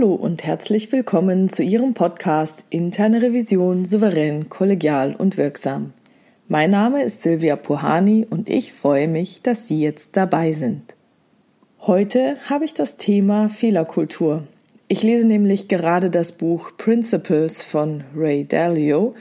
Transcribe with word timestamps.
Hallo 0.00 0.14
und 0.14 0.44
herzlich 0.44 0.92
willkommen 0.92 1.50
zu 1.50 1.62
Ihrem 1.62 1.92
Podcast 1.92 2.64
Interne 2.70 3.20
Revision 3.20 3.84
souverän, 3.84 4.48
kollegial 4.48 5.14
und 5.14 5.36
wirksam. 5.36 5.92
Mein 6.48 6.70
Name 6.70 7.02
ist 7.02 7.22
Silvia 7.22 7.54
Puhani 7.56 8.26
und 8.30 8.48
ich 8.48 8.72
freue 8.72 9.08
mich, 9.08 9.42
dass 9.42 9.68
Sie 9.68 9.82
jetzt 9.82 10.16
dabei 10.16 10.52
sind. 10.52 10.94
Heute 11.82 12.38
habe 12.48 12.64
ich 12.64 12.72
das 12.72 12.96
Thema 12.96 13.50
Fehlerkultur. 13.50 14.44
Ich 14.88 15.02
lese 15.02 15.26
nämlich 15.26 15.68
gerade 15.68 16.08
das 16.08 16.32
Buch 16.32 16.70
Principles 16.78 17.62
von 17.62 18.02
Ray 18.16 18.46
Dalio 18.46 19.14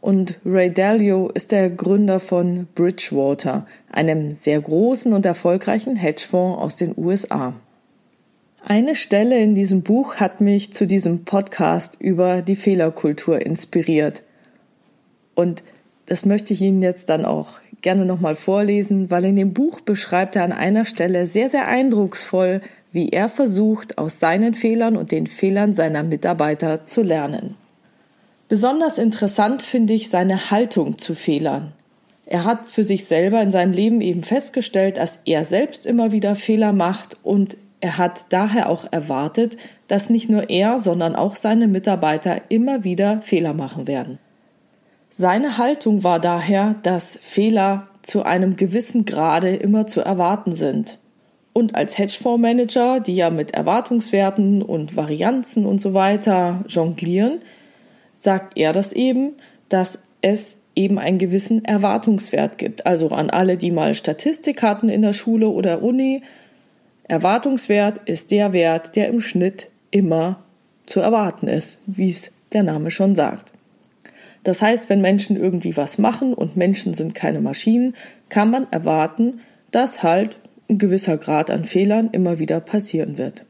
und 0.00 0.40
Ray 0.46 0.72
Dalio 0.72 1.28
ist 1.28 1.52
der 1.52 1.68
Gründer 1.68 2.20
von 2.20 2.68
Bridgewater, 2.74 3.66
einem 3.90 4.34
sehr 4.36 4.62
großen 4.62 5.12
und 5.12 5.26
erfolgreichen 5.26 5.94
Hedgefonds 5.96 6.58
aus 6.58 6.76
den 6.76 6.94
USA. 6.96 7.52
Eine 8.74 8.94
Stelle 8.94 9.38
in 9.38 9.54
diesem 9.54 9.82
Buch 9.82 10.14
hat 10.14 10.40
mich 10.40 10.72
zu 10.72 10.86
diesem 10.86 11.26
Podcast 11.26 11.96
über 11.98 12.40
die 12.40 12.56
Fehlerkultur 12.56 13.38
inspiriert. 13.44 14.22
Und 15.34 15.62
das 16.06 16.24
möchte 16.24 16.54
ich 16.54 16.62
Ihnen 16.62 16.80
jetzt 16.80 17.10
dann 17.10 17.26
auch 17.26 17.48
gerne 17.82 18.06
nochmal 18.06 18.34
vorlesen, 18.34 19.10
weil 19.10 19.26
in 19.26 19.36
dem 19.36 19.52
Buch 19.52 19.82
beschreibt 19.82 20.36
er 20.36 20.44
an 20.44 20.52
einer 20.52 20.86
Stelle 20.86 21.26
sehr, 21.26 21.50
sehr 21.50 21.68
eindrucksvoll, 21.68 22.62
wie 22.92 23.10
er 23.10 23.28
versucht, 23.28 23.98
aus 23.98 24.20
seinen 24.20 24.54
Fehlern 24.54 24.96
und 24.96 25.12
den 25.12 25.26
Fehlern 25.26 25.74
seiner 25.74 26.02
Mitarbeiter 26.02 26.86
zu 26.86 27.02
lernen. 27.02 27.56
Besonders 28.48 28.96
interessant 28.96 29.60
finde 29.60 29.92
ich 29.92 30.08
seine 30.08 30.50
Haltung 30.50 30.96
zu 30.96 31.14
Fehlern. 31.14 31.74
Er 32.24 32.44
hat 32.44 32.66
für 32.66 32.84
sich 32.84 33.04
selber 33.04 33.42
in 33.42 33.50
seinem 33.50 33.74
Leben 33.74 34.00
eben 34.00 34.22
festgestellt, 34.22 34.96
dass 34.96 35.18
er 35.26 35.44
selbst 35.44 35.84
immer 35.84 36.10
wieder 36.10 36.36
Fehler 36.36 36.72
macht 36.72 37.18
und 37.22 37.58
er 37.82 37.98
hat 37.98 38.26
daher 38.28 38.70
auch 38.70 38.86
erwartet, 38.92 39.56
dass 39.88 40.08
nicht 40.08 40.30
nur 40.30 40.48
er, 40.48 40.78
sondern 40.78 41.16
auch 41.16 41.34
seine 41.34 41.66
Mitarbeiter 41.66 42.40
immer 42.48 42.84
wieder 42.84 43.20
Fehler 43.22 43.54
machen 43.54 43.88
werden. 43.88 44.20
Seine 45.10 45.58
Haltung 45.58 46.04
war 46.04 46.20
daher, 46.20 46.76
dass 46.84 47.18
Fehler 47.20 47.88
zu 48.02 48.22
einem 48.22 48.56
gewissen 48.56 49.04
Grade 49.04 49.56
immer 49.56 49.88
zu 49.88 50.00
erwarten 50.00 50.52
sind. 50.52 50.98
Und 51.52 51.74
als 51.74 51.98
Hedgefondsmanager, 51.98 53.00
die 53.00 53.16
ja 53.16 53.30
mit 53.30 53.52
Erwartungswerten 53.52 54.62
und 54.62 54.96
Varianzen 54.96 55.66
und 55.66 55.80
so 55.80 55.92
weiter 55.92 56.64
jonglieren, 56.68 57.42
sagt 58.16 58.56
er 58.56 58.72
das 58.72 58.92
eben, 58.92 59.32
dass 59.68 59.98
es 60.22 60.56
eben 60.76 61.00
einen 61.00 61.18
gewissen 61.18 61.64
Erwartungswert 61.64 62.58
gibt. 62.58 62.86
Also 62.86 63.08
an 63.08 63.28
alle, 63.28 63.56
die 63.56 63.72
mal 63.72 63.94
Statistik 63.94 64.62
hatten 64.62 64.88
in 64.88 65.02
der 65.02 65.12
Schule 65.12 65.48
oder 65.48 65.82
Uni, 65.82 66.22
Erwartungswert 67.08 68.00
ist 68.06 68.30
der 68.30 68.52
Wert, 68.52 68.96
der 68.96 69.08
im 69.08 69.20
Schnitt 69.20 69.68
immer 69.90 70.42
zu 70.86 71.00
erwarten 71.00 71.48
ist, 71.48 71.78
wie 71.86 72.10
es 72.10 72.30
der 72.52 72.62
Name 72.62 72.90
schon 72.90 73.14
sagt. 73.16 73.52
Das 74.44 74.60
heißt, 74.60 74.88
wenn 74.88 75.00
Menschen 75.00 75.36
irgendwie 75.36 75.76
was 75.76 75.98
machen 75.98 76.34
und 76.34 76.56
Menschen 76.56 76.94
sind 76.94 77.14
keine 77.14 77.40
Maschinen, 77.40 77.94
kann 78.28 78.50
man 78.50 78.66
erwarten, 78.70 79.40
dass 79.70 80.02
halt 80.02 80.36
ein 80.68 80.78
gewisser 80.78 81.16
Grad 81.16 81.50
an 81.50 81.64
Fehlern 81.64 82.10
immer 82.12 82.38
wieder 82.38 82.60
passieren 82.60 83.18
wird. 83.18 83.46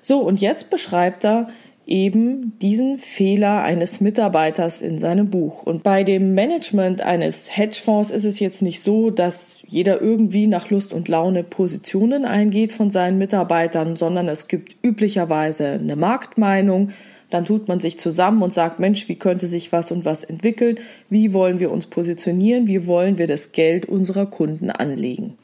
So, 0.00 0.20
und 0.20 0.40
jetzt 0.40 0.70
beschreibt 0.70 1.24
er, 1.24 1.48
eben 1.88 2.58
diesen 2.60 2.98
Fehler 2.98 3.62
eines 3.62 4.00
Mitarbeiters 4.00 4.82
in 4.82 4.98
seinem 4.98 5.30
Buch. 5.30 5.62
Und 5.62 5.82
bei 5.82 6.04
dem 6.04 6.34
Management 6.34 7.00
eines 7.00 7.56
Hedgefonds 7.56 8.10
ist 8.10 8.24
es 8.24 8.38
jetzt 8.38 8.62
nicht 8.62 8.82
so, 8.82 9.10
dass 9.10 9.58
jeder 9.66 10.00
irgendwie 10.00 10.46
nach 10.46 10.70
Lust 10.70 10.92
und 10.92 11.08
Laune 11.08 11.42
Positionen 11.42 12.24
eingeht 12.24 12.72
von 12.72 12.90
seinen 12.90 13.18
Mitarbeitern, 13.18 13.96
sondern 13.96 14.28
es 14.28 14.48
gibt 14.48 14.76
üblicherweise 14.84 15.72
eine 15.72 15.96
Marktmeinung. 15.96 16.90
Dann 17.30 17.44
tut 17.44 17.68
man 17.68 17.80
sich 17.80 17.98
zusammen 17.98 18.42
und 18.42 18.52
sagt, 18.52 18.80
Mensch, 18.80 19.08
wie 19.08 19.16
könnte 19.16 19.46
sich 19.48 19.72
was 19.72 19.90
und 19.90 20.04
was 20.04 20.24
entwickeln? 20.24 20.78
Wie 21.10 21.32
wollen 21.32 21.58
wir 21.58 21.70
uns 21.70 21.86
positionieren? 21.86 22.66
Wie 22.66 22.86
wollen 22.86 23.18
wir 23.18 23.26
das 23.26 23.52
Geld 23.52 23.86
unserer 23.86 24.26
Kunden 24.26 24.70
anlegen? 24.70 25.34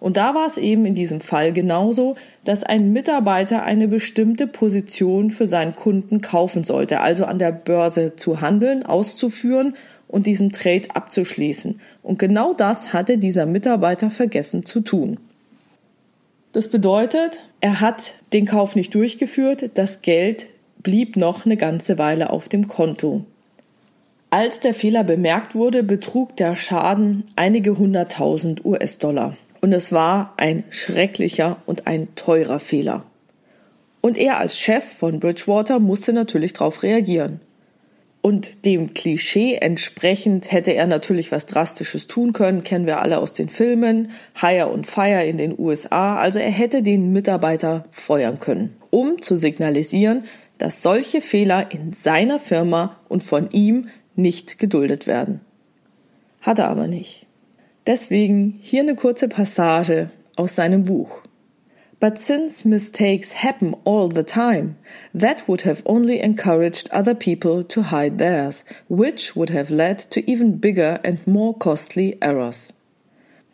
Und 0.00 0.16
da 0.16 0.34
war 0.34 0.46
es 0.46 0.56
eben 0.56 0.86
in 0.86 0.94
diesem 0.94 1.20
Fall 1.20 1.52
genauso, 1.52 2.14
dass 2.44 2.62
ein 2.62 2.92
Mitarbeiter 2.92 3.64
eine 3.64 3.88
bestimmte 3.88 4.46
Position 4.46 5.30
für 5.30 5.48
seinen 5.48 5.72
Kunden 5.72 6.20
kaufen 6.20 6.62
sollte, 6.62 7.00
also 7.00 7.24
an 7.24 7.38
der 7.38 7.50
Börse 7.50 8.14
zu 8.14 8.40
handeln, 8.40 8.84
auszuführen 8.86 9.74
und 10.06 10.26
diesen 10.26 10.52
Trade 10.52 10.88
abzuschließen. 10.94 11.80
Und 12.02 12.18
genau 12.18 12.54
das 12.54 12.92
hatte 12.92 13.18
dieser 13.18 13.44
Mitarbeiter 13.46 14.10
vergessen 14.10 14.64
zu 14.64 14.80
tun. 14.80 15.18
Das 16.52 16.68
bedeutet, 16.68 17.40
er 17.60 17.80
hat 17.80 18.14
den 18.32 18.46
Kauf 18.46 18.76
nicht 18.76 18.94
durchgeführt, 18.94 19.70
das 19.74 20.00
Geld 20.00 20.46
blieb 20.82 21.16
noch 21.16 21.44
eine 21.44 21.56
ganze 21.56 21.98
Weile 21.98 22.30
auf 22.30 22.48
dem 22.48 22.68
Konto. 22.68 23.24
Als 24.30 24.60
der 24.60 24.74
Fehler 24.74 25.04
bemerkt 25.04 25.54
wurde, 25.54 25.82
betrug 25.82 26.36
der 26.36 26.54
Schaden 26.54 27.24
einige 27.34 27.78
hunderttausend 27.78 28.64
US-Dollar. 28.64 29.36
Und 29.60 29.72
es 29.72 29.92
war 29.92 30.34
ein 30.36 30.64
schrecklicher 30.70 31.56
und 31.66 31.86
ein 31.86 32.14
teurer 32.14 32.60
Fehler. 32.60 33.04
Und 34.00 34.16
er 34.16 34.38
als 34.38 34.58
Chef 34.58 34.84
von 34.84 35.20
Bridgewater 35.20 35.80
musste 35.80 36.12
natürlich 36.12 36.52
darauf 36.52 36.82
reagieren. 36.82 37.40
Und 38.20 38.64
dem 38.64 38.94
Klischee 38.94 39.54
entsprechend 39.54 40.50
hätte 40.50 40.72
er 40.74 40.86
natürlich 40.86 41.30
was 41.30 41.46
Drastisches 41.46 42.08
tun 42.08 42.32
können, 42.32 42.64
kennen 42.64 42.86
wir 42.86 43.00
alle 43.00 43.18
aus 43.18 43.32
den 43.32 43.48
Filmen, 43.48 44.10
Hire 44.34 44.68
und 44.68 44.86
Fire 44.86 45.24
in 45.24 45.38
den 45.38 45.58
USA. 45.58 46.18
Also 46.18 46.38
er 46.38 46.50
hätte 46.50 46.82
den 46.82 47.12
Mitarbeiter 47.12 47.84
feuern 47.90 48.40
können, 48.40 48.76
um 48.90 49.22
zu 49.22 49.36
signalisieren, 49.36 50.24
dass 50.58 50.82
solche 50.82 51.20
Fehler 51.20 51.70
in 51.70 51.92
seiner 51.92 52.40
Firma 52.40 52.96
und 53.08 53.22
von 53.22 53.50
ihm 53.52 53.88
nicht 54.16 54.58
geduldet 54.58 55.06
werden. 55.06 55.40
Hat 56.40 56.58
er 56.58 56.68
aber 56.68 56.88
nicht. 56.88 57.27
Deswegen 57.88 58.58
hier 58.60 58.82
eine 58.82 58.96
kurze 58.96 59.28
Passage 59.28 60.10
aus 60.36 60.54
seinem 60.54 60.84
Buch. 60.84 61.22
But 61.98 62.18
since 62.18 62.68
mistakes 62.68 63.42
happen 63.42 63.74
all 63.86 64.10
the 64.14 64.24
time, 64.24 64.76
that 65.18 65.48
would 65.48 65.64
have 65.64 65.82
only 65.86 66.20
encouraged 66.20 66.92
other 66.92 67.14
people 67.14 67.64
to 67.64 67.90
hide 67.90 68.18
theirs, 68.18 68.66
which 68.90 69.34
would 69.34 69.50
have 69.50 69.72
led 69.72 70.10
to 70.10 70.20
even 70.30 70.60
bigger 70.60 71.00
and 71.02 71.26
more 71.26 71.54
costly 71.58 72.18
errors. 72.20 72.74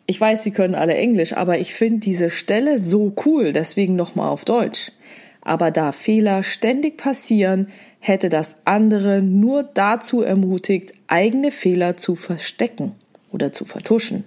Ich 0.05 0.19
weiß, 0.19 0.43
Sie 0.43 0.51
können 0.51 0.75
alle 0.75 0.95
Englisch, 0.95 1.31
aber 1.31 1.57
ich 1.59 1.73
finde 1.73 2.01
diese 2.01 2.29
Stelle 2.29 2.79
so 2.79 3.13
cool, 3.25 3.53
deswegen 3.53 3.95
nochmal 3.95 4.27
auf 4.27 4.43
Deutsch. 4.43 4.91
Aber 5.43 5.71
da 5.71 5.93
Fehler 5.93 6.43
ständig 6.43 6.97
passieren, 6.97 7.69
hätte 7.99 8.27
das 8.27 8.57
andere 8.65 9.21
nur 9.21 9.63
dazu 9.63 10.21
ermutigt, 10.23 10.91
eigene 11.07 11.51
Fehler 11.51 11.95
zu 11.95 12.15
verstecken 12.15 12.95
oder 13.31 13.53
zu 13.53 13.65
vertuschen. 13.65 14.23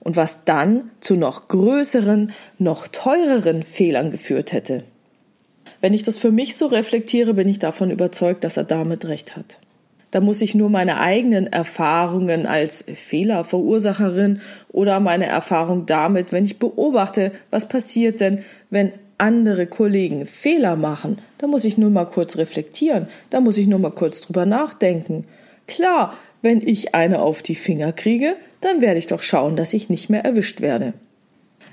Und 0.00 0.16
was 0.16 0.44
dann 0.44 0.90
zu 1.00 1.16
noch 1.16 1.48
größeren, 1.48 2.32
noch 2.58 2.86
teureren 2.88 3.62
Fehlern 3.62 4.10
geführt 4.10 4.52
hätte. 4.52 4.84
Wenn 5.80 5.94
ich 5.94 6.02
das 6.02 6.18
für 6.18 6.30
mich 6.30 6.56
so 6.56 6.66
reflektiere, 6.66 7.34
bin 7.34 7.48
ich 7.48 7.58
davon 7.58 7.90
überzeugt, 7.90 8.44
dass 8.44 8.56
er 8.56 8.64
damit 8.64 9.06
recht 9.06 9.36
hat. 9.36 9.58
Da 10.12 10.20
muss 10.20 10.42
ich 10.42 10.54
nur 10.54 10.68
meine 10.68 11.00
eigenen 11.00 11.46
Erfahrungen 11.46 12.46
als 12.46 12.84
Fehlerverursacherin 12.86 14.42
oder 14.70 15.00
meine 15.00 15.24
Erfahrung 15.26 15.86
damit, 15.86 16.32
wenn 16.32 16.44
ich 16.44 16.58
beobachte, 16.58 17.32
was 17.50 17.66
passiert 17.66 18.20
denn, 18.20 18.44
wenn 18.68 18.92
andere 19.16 19.66
Kollegen 19.66 20.26
Fehler 20.26 20.76
machen, 20.76 21.18
da 21.38 21.46
muss 21.46 21.64
ich 21.64 21.78
nur 21.78 21.90
mal 21.90 22.04
kurz 22.04 22.36
reflektieren, 22.36 23.06
da 23.30 23.40
muss 23.40 23.56
ich 23.56 23.66
nur 23.66 23.78
mal 23.78 23.90
kurz 23.90 24.20
drüber 24.20 24.44
nachdenken. 24.44 25.24
Klar, 25.66 26.14
wenn 26.42 26.60
ich 26.60 26.94
eine 26.94 27.22
auf 27.22 27.42
die 27.42 27.54
Finger 27.54 27.92
kriege, 27.92 28.36
dann 28.60 28.80
werde 28.80 28.98
ich 28.98 29.06
doch 29.06 29.22
schauen, 29.22 29.56
dass 29.56 29.72
ich 29.72 29.88
nicht 29.88 30.10
mehr 30.10 30.24
erwischt 30.24 30.60
werde. 30.60 30.92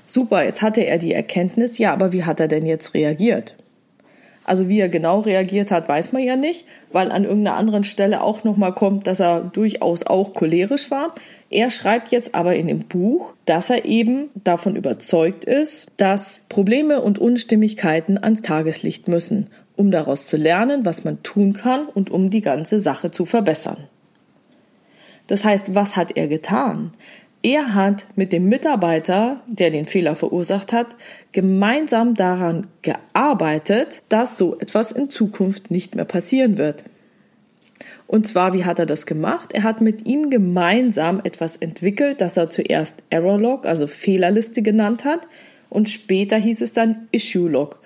Super, 0.06 0.44
jetzt 0.44 0.62
hatte 0.62 0.82
er 0.82 0.98
die 0.98 1.14
Erkenntnis, 1.14 1.78
ja, 1.78 1.92
aber 1.92 2.14
wie 2.14 2.24
hat 2.24 2.40
er 2.40 2.48
denn 2.48 2.66
jetzt 2.66 2.94
reagiert? 2.94 3.56
Also 4.44 4.68
wie 4.68 4.80
er 4.80 4.90
genau 4.90 5.20
reagiert 5.20 5.70
hat, 5.70 5.88
weiß 5.88 6.12
man 6.12 6.24
ja 6.24 6.36
nicht, 6.36 6.66
weil 6.92 7.12
an 7.12 7.24
irgendeiner 7.24 7.58
anderen 7.58 7.84
Stelle 7.84 8.24
auch 8.24 8.44
nochmal 8.44 8.74
kommt, 8.74 9.06
dass 9.06 9.20
er 9.20 9.42
durchaus 9.42 10.08
auch 10.08 10.34
cholerisch 10.34 10.90
war. 10.90 11.14
Er 11.52 11.70
schreibt 11.70 12.12
jetzt 12.12 12.34
aber 12.34 12.56
in 12.56 12.66
dem 12.66 12.88
Buch, 12.88 13.34
dass 13.46 13.70
er 13.70 13.86
eben 13.86 14.30
davon 14.44 14.76
überzeugt 14.76 15.46
ist, 15.46 15.88
dass 15.98 16.42
Probleme 16.50 17.02
und 17.02 17.20
Unstimmigkeiten 17.20 18.18
ans 18.18 18.42
Tageslicht 18.42 19.08
müssen, 19.08 19.52
um 19.76 19.92
daraus 19.92 20.26
zu 20.26 20.38
lernen, 20.38 20.84
was 20.84 21.04
man 21.04 21.22
tun 21.22 21.54
kann 21.54 21.86
und 21.86 22.10
um 22.10 22.32
die 22.32 22.42
ganze 22.42 22.82
Sache 22.82 23.12
zu 23.12 23.26
verbessern. 23.26 23.88
Das 25.30 25.46
heißt, 25.46 25.76
was 25.76 25.96
hat 25.96 26.18
er 26.18 26.28
getan? 26.28 26.92
Er 27.44 27.76
hat 27.76 28.08
mit 28.16 28.34
dem 28.34 28.50
Mitarbeiter, 28.50 29.44
der 29.46 29.70
den 29.70 29.86
Fehler 29.86 30.16
verursacht 30.16 30.74
hat, 30.74 30.88
gemeinsam 31.32 32.16
daran 32.16 32.66
gearbeitet, 32.82 34.02
dass 34.10 34.40
so 34.40 34.60
etwas 34.60 34.92
in 34.92 35.12
Zukunft 35.12 35.70
nicht 35.70 35.94
mehr 35.96 36.06
passieren 36.06 36.58
wird. 36.58 36.84
Und 38.08 38.28
zwar, 38.28 38.54
wie 38.54 38.66
hat 38.66 38.80
er 38.80 38.88
das 38.88 39.06
gemacht? 39.06 39.52
Er 39.54 39.62
hat 39.62 39.82
mit 39.82 40.08
ihm 40.08 40.32
gemeinsam 40.32 41.22
etwas 41.24 41.58
entwickelt, 41.58 42.22
das 42.22 42.36
er 42.36 42.50
zuerst 42.50 42.96
Error 43.12 43.40
Log, 43.40 43.68
also 43.68 43.86
Fehlerliste 43.86 44.64
genannt 44.64 45.06
hat, 45.06 45.28
und 45.70 45.90
später 45.90 46.38
hieß 46.38 46.62
es 46.62 46.74
dann 46.74 47.08
Issue 47.12 47.50
Log, 47.50 47.80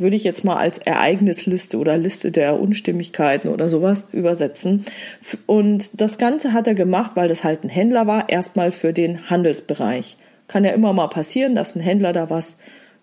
würde 0.00 0.16
ich 0.16 0.24
jetzt 0.24 0.44
mal 0.44 0.56
als 0.56 0.78
Ereignisliste 0.78 1.78
oder 1.78 1.96
Liste 1.96 2.30
der 2.30 2.58
Unstimmigkeiten 2.58 3.48
oder 3.48 3.68
sowas 3.68 4.04
übersetzen. 4.12 4.84
Und 5.46 6.00
das 6.00 6.18
Ganze 6.18 6.52
hat 6.52 6.66
er 6.66 6.74
gemacht, 6.74 7.12
weil 7.14 7.28
das 7.28 7.44
halt 7.44 7.64
ein 7.64 7.68
Händler 7.68 8.06
war, 8.06 8.28
erstmal 8.28 8.72
für 8.72 8.92
den 8.92 9.30
Handelsbereich. 9.30 10.16
Kann 10.48 10.64
ja 10.64 10.70
immer 10.70 10.92
mal 10.92 11.08
passieren, 11.08 11.54
dass 11.54 11.76
ein 11.76 11.80
Händler 11.80 12.12
da 12.12 12.30
was 12.30 12.56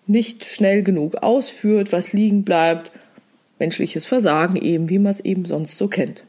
nicht 0.06 0.44
schnell 0.44 0.82
genug 0.82 1.16
ausführt, 1.16 1.92
was 1.92 2.12
liegen 2.12 2.44
bleibt. 2.44 2.90
Menschliches 3.58 4.06
Versagen 4.06 4.56
eben, 4.56 4.88
wie 4.88 4.98
man 4.98 5.12
es 5.12 5.20
eben 5.20 5.44
sonst 5.44 5.78
so 5.78 5.88
kennt. 5.88 6.24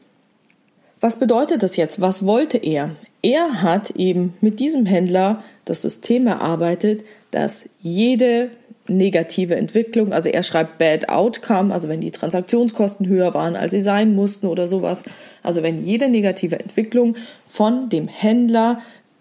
Was 1.00 1.18
bedeutet 1.18 1.62
das 1.62 1.76
jetzt? 1.76 2.00
Was 2.00 2.24
wollte 2.26 2.58
er? 2.58 2.90
Er 3.22 3.62
hat 3.62 3.90
eben 3.92 4.34
mit 4.40 4.60
diesem 4.60 4.86
Händler 4.86 5.42
das 5.64 5.82
System 5.82 6.26
erarbeitet, 6.26 7.04
dass 7.30 7.62
jede 7.80 8.50
negative 8.88 9.56
Entwicklung, 9.56 10.12
also 10.12 10.28
er 10.28 10.42
schreibt 10.42 10.78
Bad 10.78 11.08
Outcome, 11.08 11.72
also 11.72 11.88
wenn 11.88 12.00
die 12.00 12.10
Transaktionskosten 12.10 13.06
höher 13.06 13.34
waren, 13.34 13.56
als 13.56 13.72
sie 13.72 13.80
sein 13.80 14.14
mussten 14.14 14.46
oder 14.46 14.68
sowas, 14.68 15.04
also 15.42 15.62
wenn 15.62 15.82
jede 15.82 16.08
negative 16.08 16.58
Entwicklung 16.58 17.16
von 17.48 17.88
dem 17.88 18.08
Händler, 18.08 18.80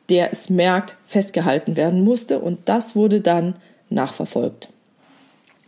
der 0.10 0.32
es 0.32 0.50
merkt, 0.50 0.96
festgehalten 1.06 1.78
werden 1.78 2.04
musste 2.04 2.40
und 2.40 2.60
das 2.66 2.96
wurde 2.96 3.22
dann 3.22 3.56
nachverfolgt. 3.90 4.70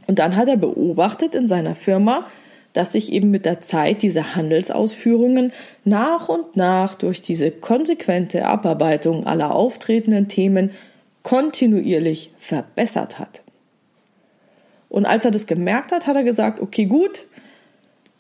Und 0.07 0.19
dann 0.19 0.35
hat 0.35 0.47
er 0.47 0.57
beobachtet 0.57 1.35
in 1.35 1.47
seiner 1.47 1.75
Firma, 1.75 2.25
dass 2.73 2.94
sich 2.94 3.11
eben 3.11 3.31
mit 3.31 3.45
der 3.45 3.61
Zeit 3.61 4.01
diese 4.01 4.35
Handelsausführungen 4.35 5.51
nach 5.83 6.29
und 6.29 6.55
nach 6.55 6.95
durch 6.95 7.21
diese 7.21 7.51
konsequente 7.51 8.45
Abarbeitung 8.45 9.27
aller 9.27 9.53
auftretenden 9.53 10.27
Themen 10.27 10.71
kontinuierlich 11.23 12.31
verbessert 12.39 13.19
hat. 13.19 13.41
Und 14.91 15.05
als 15.05 15.23
er 15.23 15.31
das 15.31 15.47
gemerkt 15.47 15.93
hat, 15.93 16.05
hat 16.05 16.17
er 16.17 16.25
gesagt, 16.25 16.59
okay, 16.59 16.85
gut, 16.85 17.23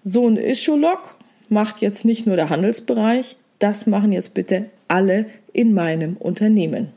so 0.05 0.25
ein 0.25 0.37
Issue-Log 0.37 1.17
macht 1.49 1.81
jetzt 1.81 2.05
nicht 2.05 2.25
nur 2.25 2.37
der 2.37 2.49
Handelsbereich, 2.49 3.35
das 3.59 3.87
machen 3.87 4.13
jetzt 4.13 4.33
bitte 4.33 4.67
alle 4.87 5.25
in 5.51 5.73
meinem 5.73 6.15
Unternehmen. 6.15 6.93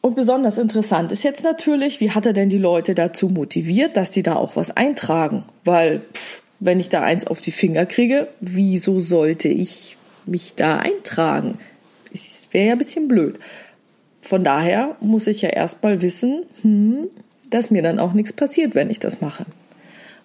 Und 0.00 0.16
besonders 0.16 0.56
interessant 0.56 1.12
ist 1.12 1.22
jetzt 1.22 1.44
natürlich, 1.44 2.00
wie 2.00 2.12
hat 2.12 2.24
er 2.24 2.32
denn 2.32 2.48
die 2.48 2.56
Leute 2.56 2.94
dazu 2.94 3.28
motiviert, 3.28 3.98
dass 3.98 4.10
die 4.10 4.22
da 4.22 4.36
auch 4.36 4.56
was 4.56 4.74
eintragen? 4.74 5.44
Weil, 5.66 6.00
pff, 6.14 6.40
wenn 6.58 6.80
ich 6.80 6.88
da 6.88 7.02
eins 7.02 7.26
auf 7.26 7.42
die 7.42 7.52
Finger 7.52 7.84
kriege, 7.84 8.28
wieso 8.40 9.00
sollte 9.00 9.48
ich 9.48 9.98
mich 10.24 10.54
da 10.56 10.78
eintragen? 10.78 11.58
Das 12.10 12.48
wäre 12.52 12.68
ja 12.68 12.72
ein 12.72 12.78
bisschen 12.78 13.06
blöd. 13.06 13.38
Von 14.22 14.44
daher 14.44 14.96
muss 15.00 15.26
ich 15.26 15.42
ja 15.42 15.50
erstmal 15.50 16.00
wissen, 16.00 16.44
hm, 16.62 17.10
dass 17.54 17.70
mir 17.70 17.82
dann 17.82 17.98
auch 17.98 18.12
nichts 18.12 18.32
passiert, 18.32 18.74
wenn 18.74 18.90
ich 18.90 18.98
das 18.98 19.20
mache. 19.20 19.46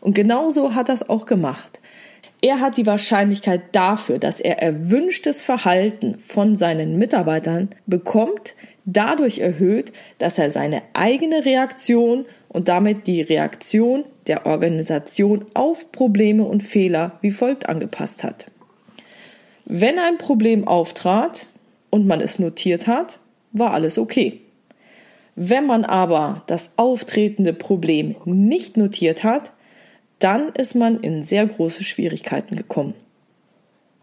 Und 0.01 0.15
genauso 0.15 0.75
hat 0.75 0.89
es 0.89 1.09
auch 1.09 1.25
gemacht. 1.25 1.79
Er 2.41 2.59
hat 2.59 2.77
die 2.77 2.85
Wahrscheinlichkeit 2.85 3.62
dafür, 3.71 4.19
dass 4.19 4.39
er 4.39 4.62
erwünschtes 4.62 5.41
Verhalten 5.44 6.19
von 6.19 6.56
seinen 6.56 6.97
Mitarbeitern 6.97 7.69
bekommt, 7.88 8.56
dadurch 8.85 9.39
erhöht, 9.39 9.91
dass 10.19 10.38
er 10.38 10.51
seine 10.51 10.81
eigene 10.94 11.45
Reaktion 11.45 12.25
und 12.47 12.68
damit 12.68 13.07
die 13.07 13.21
Reaktion 13.21 14.06
der 14.27 14.45
Organisation 14.45 15.45
auf 15.53 15.91
Probleme 15.91 16.44
und 16.44 16.62
Fehler 16.62 17.18
wie 17.21 17.31
folgt 17.31 17.68
angepasst 17.68 18.24
hat. 18.24 18.45
Wenn 19.65 20.00
ein 20.00 20.18
Problem 20.18 20.68
auftrat 20.68 21.47
und 21.89 22.07
man 22.07 22.21
es 22.21 22.39
notiert 22.39 22.88
hat, 22.88 23.19
war 23.51 23.74
alles 23.74 23.97
okay. 23.97 24.41
Wenn 25.39 25.68
man 25.68 25.86
aber 25.86 26.42
das 26.48 26.72
auftretende 26.78 27.54
Problem 27.54 28.16
nicht 28.25 28.75
notiert 28.75 29.24
hat, 29.24 29.51
dann 30.18 30.50
ist 30.50 30.74
man 30.74 31.00
in 31.01 31.22
sehr 31.22 31.45
große 31.45 31.84
Schwierigkeiten 31.84 32.56
gekommen. 32.56 32.95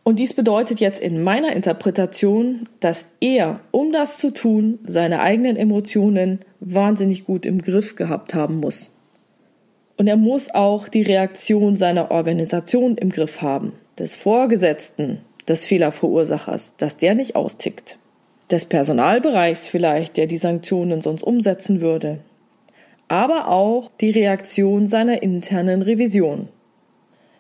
Und 0.05 0.21
dies 0.21 0.33
bedeutet 0.33 0.79
jetzt 0.79 1.01
in 1.01 1.25
meiner 1.25 1.53
Interpretation, 1.53 2.69
dass 2.79 3.09
er, 3.19 3.59
um 3.73 3.93
das 3.93 4.19
zu 4.19 4.31
tun, 4.31 4.79
seine 4.87 5.19
eigenen 5.19 5.57
Emotionen 5.57 6.39
wahnsinnig 6.61 7.25
gut 7.25 7.47
im 7.47 7.61
Griff 7.61 7.97
gehabt 7.97 8.33
haben 8.33 8.61
muss. 8.61 8.91
Und 9.97 10.07
er 10.07 10.17
muss 10.17 10.55
auch 10.55 10.89
die 10.89 11.03
Reaktion 11.03 11.75
seiner 11.75 12.13
Organisation 12.13 12.97
im 12.97 13.11
Griff 13.11 13.43
haben, 13.43 13.73
des 13.99 14.15
Vorgesetzten, 14.15 15.23
des 15.49 15.67
Fehlerverursachers, 15.67 16.75
dass 16.77 16.97
der 16.97 17.17
nicht 17.17 17.35
austickt. 17.35 17.99
Des 18.51 18.65
Personalbereichs 18.67 19.69
vielleicht, 19.69 20.17
der 20.17 20.27
die 20.27 20.37
Sanktionen 20.37 21.01
sonst 21.01 21.23
umsetzen 21.23 21.81
würde. 21.81 22.21
Aber 23.09 23.49
auch 23.49 23.91
die 24.01 24.11
Reaktion 24.11 24.87
seiner 24.87 25.23
internen 25.23 25.83
Revision. 25.83 26.49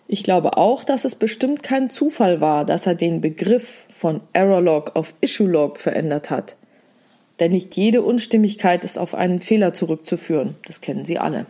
Ich 0.07 0.23
glaube 0.23 0.57
auch, 0.57 0.85
dass 0.85 1.05
es 1.05 1.15
bestimmt 1.15 1.63
kein 1.63 1.91
Zufall 1.91 2.41
war, 2.41 2.65
dass 2.65 2.87
er 2.87 2.95
den 2.95 3.21
Begriff 3.21 3.87
von 3.95 4.21
Errorlog 4.33 4.93
auf 4.95 5.15
Issuelog 5.21 5.81
verändert 5.81 6.31
hat. 6.31 6.57
Denn 7.41 7.53
nicht 7.53 7.75
jede 7.77 8.03
Unstimmigkeit 8.03 8.85
ist 8.85 8.99
auf 8.99 9.15
einen 9.15 9.41
Fehler 9.41 9.73
zurückzuführen. 9.73 10.55
Das 10.67 10.81
kennen 10.81 11.05
Sie 11.05 11.19
alle. 11.19 11.47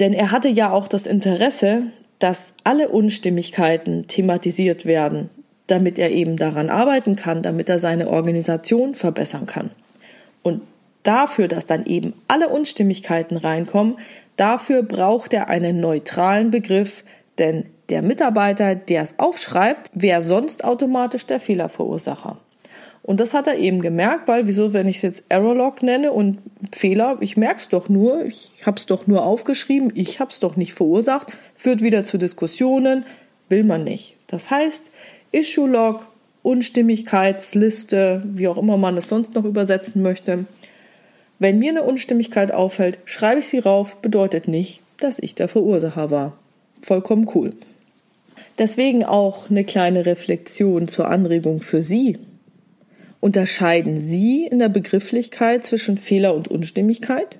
Denn 0.00 0.12
er 0.12 0.30
hatte 0.30 0.48
ja 0.48 0.70
auch 0.70 0.88
das 0.88 1.06
Interesse, 1.06 1.84
dass 2.18 2.52
alle 2.62 2.88
Unstimmigkeiten 2.88 4.06
thematisiert 4.06 4.86
werden, 4.86 5.30
damit 5.66 5.98
er 5.98 6.10
eben 6.10 6.36
daran 6.36 6.70
arbeiten 6.70 7.16
kann, 7.16 7.42
damit 7.42 7.68
er 7.68 7.78
seine 7.78 8.08
Organisation 8.08 8.94
verbessern 8.94 9.46
kann. 9.46 9.70
Und 10.42 10.62
dafür, 11.02 11.48
dass 11.48 11.66
dann 11.66 11.86
eben 11.86 12.14
alle 12.28 12.48
Unstimmigkeiten 12.48 13.36
reinkommen, 13.36 13.96
Dafür 14.36 14.82
braucht 14.82 15.32
er 15.32 15.48
einen 15.48 15.80
neutralen 15.80 16.50
Begriff, 16.50 17.04
denn 17.38 17.66
der 17.88 18.02
Mitarbeiter, 18.02 18.74
der 18.74 19.02
es 19.02 19.18
aufschreibt, 19.18 19.90
wäre 19.94 20.22
sonst 20.22 20.64
automatisch 20.64 21.26
der 21.26 21.38
Fehlerverursacher. 21.38 22.38
Und 23.02 23.20
das 23.20 23.34
hat 23.34 23.46
er 23.46 23.58
eben 23.58 23.82
gemerkt, 23.82 24.28
weil 24.28 24.46
wieso, 24.46 24.72
wenn 24.72 24.88
ich 24.88 24.96
es 24.96 25.02
jetzt 25.02 25.24
Errorlog 25.28 25.82
nenne 25.82 26.10
und 26.10 26.38
Fehler, 26.74 27.18
ich 27.20 27.36
merke 27.36 27.60
es 27.60 27.68
doch 27.68 27.90
nur, 27.90 28.24
ich 28.24 28.52
habe 28.64 28.78
es 28.78 28.86
doch 28.86 29.06
nur 29.06 29.26
aufgeschrieben, 29.26 29.92
ich 29.94 30.20
habe 30.20 30.30
es 30.30 30.40
doch 30.40 30.56
nicht 30.56 30.72
verursacht, 30.72 31.36
führt 31.54 31.82
wieder 31.82 32.04
zu 32.04 32.16
Diskussionen, 32.16 33.04
will 33.50 33.62
man 33.62 33.84
nicht. 33.84 34.16
Das 34.26 34.50
heißt, 34.50 34.90
Issue-Log, 35.34 36.06
Unstimmigkeitsliste, 36.42 38.22
wie 38.24 38.48
auch 38.48 38.58
immer 38.58 38.76
man 38.76 38.96
es 38.96 39.08
sonst 39.08 39.34
noch 39.34 39.44
übersetzen 39.44 40.02
möchte, 40.02 40.46
wenn 41.38 41.58
mir 41.58 41.70
eine 41.70 41.82
Unstimmigkeit 41.82 42.52
auffällt, 42.52 42.98
schreibe 43.04 43.40
ich 43.40 43.46
sie 43.46 43.58
rauf, 43.58 43.96
bedeutet 43.96 44.46
nicht, 44.46 44.80
dass 44.98 45.18
ich 45.18 45.34
der 45.34 45.48
Verursacher 45.48 46.10
war. 46.10 46.38
Vollkommen 46.82 47.28
cool. 47.34 47.52
Deswegen 48.58 49.04
auch 49.04 49.50
eine 49.50 49.64
kleine 49.64 50.06
Reflexion 50.06 50.86
zur 50.86 51.08
Anregung 51.08 51.60
für 51.60 51.82
Sie. 51.82 52.18
Unterscheiden 53.20 53.96
Sie 53.96 54.46
in 54.46 54.58
der 54.58 54.68
Begrifflichkeit 54.68 55.64
zwischen 55.64 55.98
Fehler 55.98 56.34
und 56.34 56.48
Unstimmigkeit? 56.48 57.38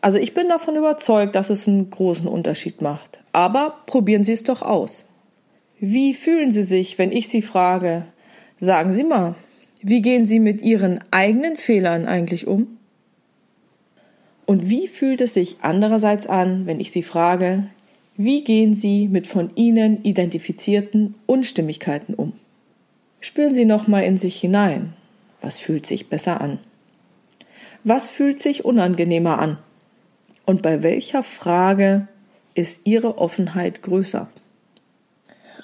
Also 0.00 0.18
ich 0.18 0.34
bin 0.34 0.48
davon 0.48 0.76
überzeugt, 0.76 1.34
dass 1.34 1.50
es 1.50 1.66
einen 1.66 1.88
großen 1.88 2.28
Unterschied 2.28 2.82
macht. 2.82 3.18
Aber 3.32 3.78
probieren 3.86 4.24
Sie 4.24 4.32
es 4.32 4.42
doch 4.42 4.60
aus. 4.60 5.04
Wie 5.80 6.12
fühlen 6.12 6.50
Sie 6.50 6.64
sich, 6.64 6.98
wenn 6.98 7.12
ich 7.12 7.28
Sie 7.28 7.42
frage, 7.42 8.04
sagen 8.58 8.92
Sie 8.92 9.04
mal, 9.04 9.36
wie 9.80 10.02
gehen 10.02 10.26
Sie 10.26 10.40
mit 10.40 10.60
Ihren 10.60 11.00
eigenen 11.12 11.56
Fehlern 11.56 12.06
eigentlich 12.06 12.48
um? 12.48 12.78
Und 14.44 14.70
wie 14.70 14.88
fühlt 14.88 15.20
es 15.20 15.34
sich 15.34 15.58
andererseits 15.62 16.26
an, 16.26 16.66
wenn 16.66 16.80
ich 16.80 16.90
Sie 16.90 17.04
frage, 17.04 17.70
wie 18.16 18.42
gehen 18.42 18.74
Sie 18.74 19.06
mit 19.06 19.28
von 19.28 19.52
Ihnen 19.54 20.02
identifizierten 20.02 21.14
Unstimmigkeiten 21.26 22.14
um? 22.14 22.32
Spüren 23.20 23.54
Sie 23.54 23.64
nochmal 23.64 24.02
in 24.02 24.16
sich 24.16 24.40
hinein. 24.40 24.94
Was 25.40 25.58
fühlt 25.58 25.86
sich 25.86 26.08
besser 26.08 26.40
an? 26.40 26.58
Was 27.84 28.08
fühlt 28.08 28.40
sich 28.40 28.64
unangenehmer 28.64 29.38
an? 29.38 29.58
Und 30.44 30.62
bei 30.62 30.82
welcher 30.82 31.22
Frage 31.22 32.08
ist 32.54 32.80
Ihre 32.82 33.18
Offenheit 33.18 33.82
größer? 33.82 34.28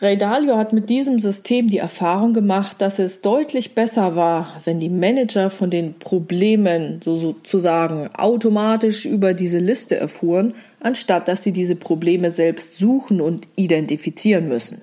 Ray 0.00 0.18
Dalio 0.18 0.56
hat 0.56 0.72
mit 0.72 0.90
diesem 0.90 1.20
System 1.20 1.68
die 1.68 1.78
Erfahrung 1.78 2.32
gemacht, 2.32 2.80
dass 2.80 2.98
es 2.98 3.20
deutlich 3.20 3.76
besser 3.76 4.16
war, 4.16 4.60
wenn 4.64 4.80
die 4.80 4.88
Manager 4.88 5.50
von 5.50 5.70
den 5.70 5.94
Problemen 5.94 7.00
so 7.02 7.16
sozusagen 7.16 8.08
automatisch 8.14 9.06
über 9.06 9.34
diese 9.34 9.58
Liste 9.58 9.96
erfuhren, 9.96 10.54
anstatt 10.80 11.28
dass 11.28 11.44
sie 11.44 11.52
diese 11.52 11.76
Probleme 11.76 12.32
selbst 12.32 12.76
suchen 12.76 13.20
und 13.20 13.46
identifizieren 13.54 14.48
müssen. 14.48 14.82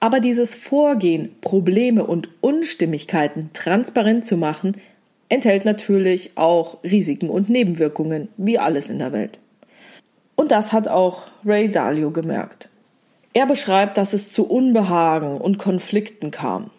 Aber 0.00 0.18
dieses 0.18 0.56
Vorgehen, 0.56 1.30
Probleme 1.40 2.04
und 2.04 2.28
Unstimmigkeiten 2.40 3.50
transparent 3.52 4.24
zu 4.24 4.36
machen, 4.36 4.76
enthält 5.28 5.64
natürlich 5.64 6.32
auch 6.34 6.82
Risiken 6.82 7.30
und 7.30 7.48
Nebenwirkungen, 7.48 8.28
wie 8.36 8.58
alles 8.58 8.88
in 8.88 8.98
der 8.98 9.12
Welt. 9.12 9.38
Und 10.34 10.50
das 10.50 10.72
hat 10.72 10.88
auch 10.88 11.22
Ray 11.44 11.70
Dalio 11.70 12.10
gemerkt. 12.10 12.68
Er 13.34 13.46
beschreibt, 13.46 13.98
dass 13.98 14.12
es 14.12 14.32
zu 14.32 14.46
Unbehagen 14.46 15.38
und 15.38 15.58
Konflikten 15.58 16.30
kam. 16.30 16.70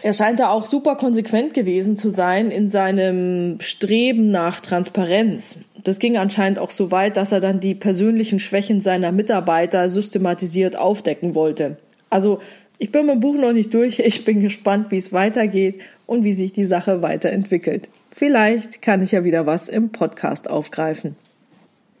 Er 0.00 0.12
scheint 0.12 0.38
da 0.38 0.50
auch 0.50 0.64
super 0.64 0.94
konsequent 0.96 1.54
gewesen 1.54 1.96
zu 1.96 2.10
sein 2.10 2.50
in 2.50 2.68
seinem 2.68 3.56
Streben 3.60 4.30
nach 4.30 4.60
Transparenz. 4.60 5.56
das 5.84 5.98
ging 5.98 6.16
anscheinend 6.16 6.58
auch 6.58 6.70
so 6.70 6.90
weit, 6.90 7.16
dass 7.16 7.32
er 7.32 7.40
dann 7.40 7.60
die 7.60 7.74
persönlichen 7.74 8.40
Schwächen 8.40 8.80
seiner 8.80 9.12
Mitarbeiter 9.12 9.88
systematisiert 9.90 10.76
aufdecken 10.76 11.34
wollte. 11.34 11.78
Also 12.10 12.40
ich 12.78 12.92
bin 12.92 13.06
mit 13.06 13.16
dem 13.16 13.20
Buch 13.20 13.36
noch 13.36 13.52
nicht 13.52 13.72
durch. 13.72 13.98
Ich 14.04 14.24
bin 14.24 14.40
gespannt, 14.40 14.90
wie 14.90 14.98
es 14.98 15.12
weitergeht 15.12 15.80
und 16.06 16.24
wie 16.24 16.32
sich 16.32 16.52
die 16.52 16.66
Sache 16.66 17.02
weiterentwickelt. 17.02 17.88
Vielleicht 18.12 18.82
kann 18.82 19.02
ich 19.02 19.12
ja 19.12 19.24
wieder 19.24 19.46
was 19.46 19.68
im 19.68 19.90
Podcast 19.90 20.48
aufgreifen. 20.48 21.16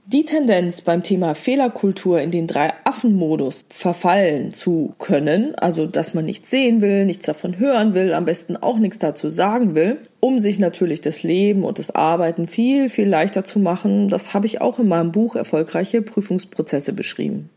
Die 0.08 0.24
Tendenz 0.24 0.82
beim 0.82 1.02
Thema 1.02 1.34
Fehlerkultur 1.34 2.20
in 2.20 2.30
den 2.30 2.46
drei 2.46 2.72
Affen-Modus 2.84 3.66
verfallen 3.70 4.52
zu 4.52 4.94
können, 5.00 5.56
also 5.56 5.84
dass 5.86 6.14
man 6.14 6.24
nichts 6.24 6.48
sehen 6.48 6.80
will, 6.80 7.04
nichts 7.04 7.26
davon 7.26 7.58
hören 7.58 7.92
will, 7.92 8.14
am 8.14 8.24
besten 8.24 8.56
auch 8.56 8.78
nichts 8.78 9.00
dazu 9.00 9.30
sagen 9.30 9.74
will, 9.74 9.98
um 10.20 10.38
sich 10.38 10.60
natürlich 10.60 11.00
das 11.00 11.24
Leben 11.24 11.64
und 11.64 11.80
das 11.80 11.92
Arbeiten 11.92 12.46
viel, 12.46 12.88
viel 12.88 13.08
leichter 13.08 13.42
zu 13.42 13.58
machen, 13.58 14.08
das 14.08 14.32
habe 14.32 14.46
ich 14.46 14.60
auch 14.60 14.78
in 14.78 14.86
meinem 14.86 15.10
Buch 15.10 15.34
Erfolgreiche 15.34 16.02
Prüfungsprozesse 16.02 16.92
beschrieben. 16.92 17.50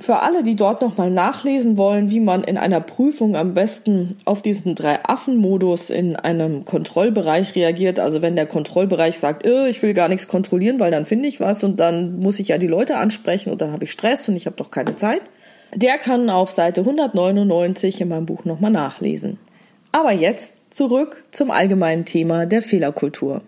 Für 0.00 0.20
alle, 0.20 0.44
die 0.44 0.54
dort 0.54 0.80
nochmal 0.80 1.10
nachlesen 1.10 1.76
wollen, 1.76 2.08
wie 2.08 2.20
man 2.20 2.44
in 2.44 2.56
einer 2.56 2.80
Prüfung 2.80 3.34
am 3.34 3.54
besten 3.54 4.16
auf 4.24 4.42
diesen 4.42 4.76
Drei-Affen-Modus 4.76 5.90
in 5.90 6.14
einem 6.14 6.64
Kontrollbereich 6.64 7.56
reagiert, 7.56 7.98
also 7.98 8.22
wenn 8.22 8.36
der 8.36 8.46
Kontrollbereich 8.46 9.18
sagt, 9.18 9.44
äh, 9.44 9.68
ich 9.68 9.82
will 9.82 9.94
gar 9.94 10.08
nichts 10.08 10.28
kontrollieren, 10.28 10.78
weil 10.78 10.92
dann 10.92 11.04
finde 11.04 11.28
ich 11.28 11.40
was 11.40 11.64
und 11.64 11.80
dann 11.80 12.20
muss 12.20 12.38
ich 12.38 12.48
ja 12.48 12.58
die 12.58 12.68
Leute 12.68 12.96
ansprechen 12.96 13.50
und 13.50 13.60
dann 13.60 13.72
habe 13.72 13.84
ich 13.84 13.90
Stress 13.90 14.28
und 14.28 14.36
ich 14.36 14.46
habe 14.46 14.54
doch 14.54 14.70
keine 14.70 14.94
Zeit, 14.94 15.22
der 15.74 15.98
kann 15.98 16.30
auf 16.30 16.52
Seite 16.52 16.82
199 16.82 18.00
in 18.00 18.08
meinem 18.08 18.26
Buch 18.26 18.44
nochmal 18.44 18.70
nachlesen. 18.70 19.38
Aber 19.90 20.12
jetzt 20.12 20.52
zurück 20.70 21.24
zum 21.32 21.50
allgemeinen 21.50 22.04
Thema 22.04 22.46
der 22.46 22.62
Fehlerkultur. 22.62 23.42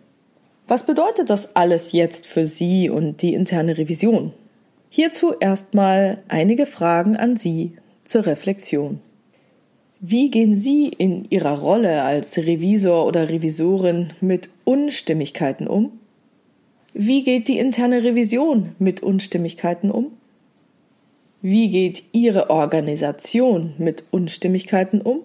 Was 0.66 0.82
bedeutet 0.82 1.30
das 1.30 1.54
alles 1.54 1.92
jetzt 1.92 2.26
für 2.26 2.44
Sie 2.44 2.90
und 2.90 3.22
die 3.22 3.34
interne 3.34 3.78
Revision? 3.78 4.32
Hierzu 4.92 5.34
erstmal 5.38 6.18
einige 6.26 6.66
Fragen 6.66 7.16
an 7.16 7.36
Sie 7.36 7.72
zur 8.04 8.26
Reflexion. 8.26 9.00
Wie 10.00 10.30
gehen 10.30 10.56
Sie 10.56 10.88
in 10.88 11.26
Ihrer 11.30 11.60
Rolle 11.60 12.02
als 12.02 12.36
Revisor 12.36 13.06
oder 13.06 13.30
Revisorin 13.30 14.08
mit 14.20 14.50
Unstimmigkeiten 14.64 15.68
um? 15.68 15.92
Wie 16.92 17.22
geht 17.22 17.46
die 17.46 17.58
interne 17.58 18.02
Revision 18.02 18.74
mit 18.80 19.00
Unstimmigkeiten 19.00 19.92
um? 19.92 20.08
Wie 21.40 21.70
geht 21.70 22.02
Ihre 22.10 22.50
Organisation 22.50 23.74
mit 23.78 24.02
Unstimmigkeiten 24.10 25.00
um? 25.00 25.20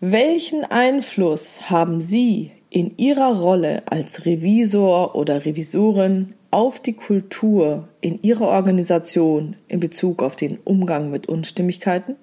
Welchen 0.00 0.64
Einfluss 0.64 1.68
haben 1.68 2.00
Sie 2.00 2.52
in 2.70 2.96
Ihrer 2.96 3.38
Rolle 3.38 3.82
als 3.84 4.24
Revisor 4.24 5.14
oder 5.14 5.44
Revisorin 5.44 6.34
auf 6.50 6.80
die 6.80 6.94
Kultur 6.94 7.88
in 8.00 8.22
Ihrer 8.22 8.48
Organisation 8.48 9.56
in 9.68 9.80
Bezug 9.80 10.22
auf 10.22 10.36
den 10.36 10.58
Umgang 10.64 11.10
mit 11.10 11.28
Unstimmigkeiten? 11.28 12.16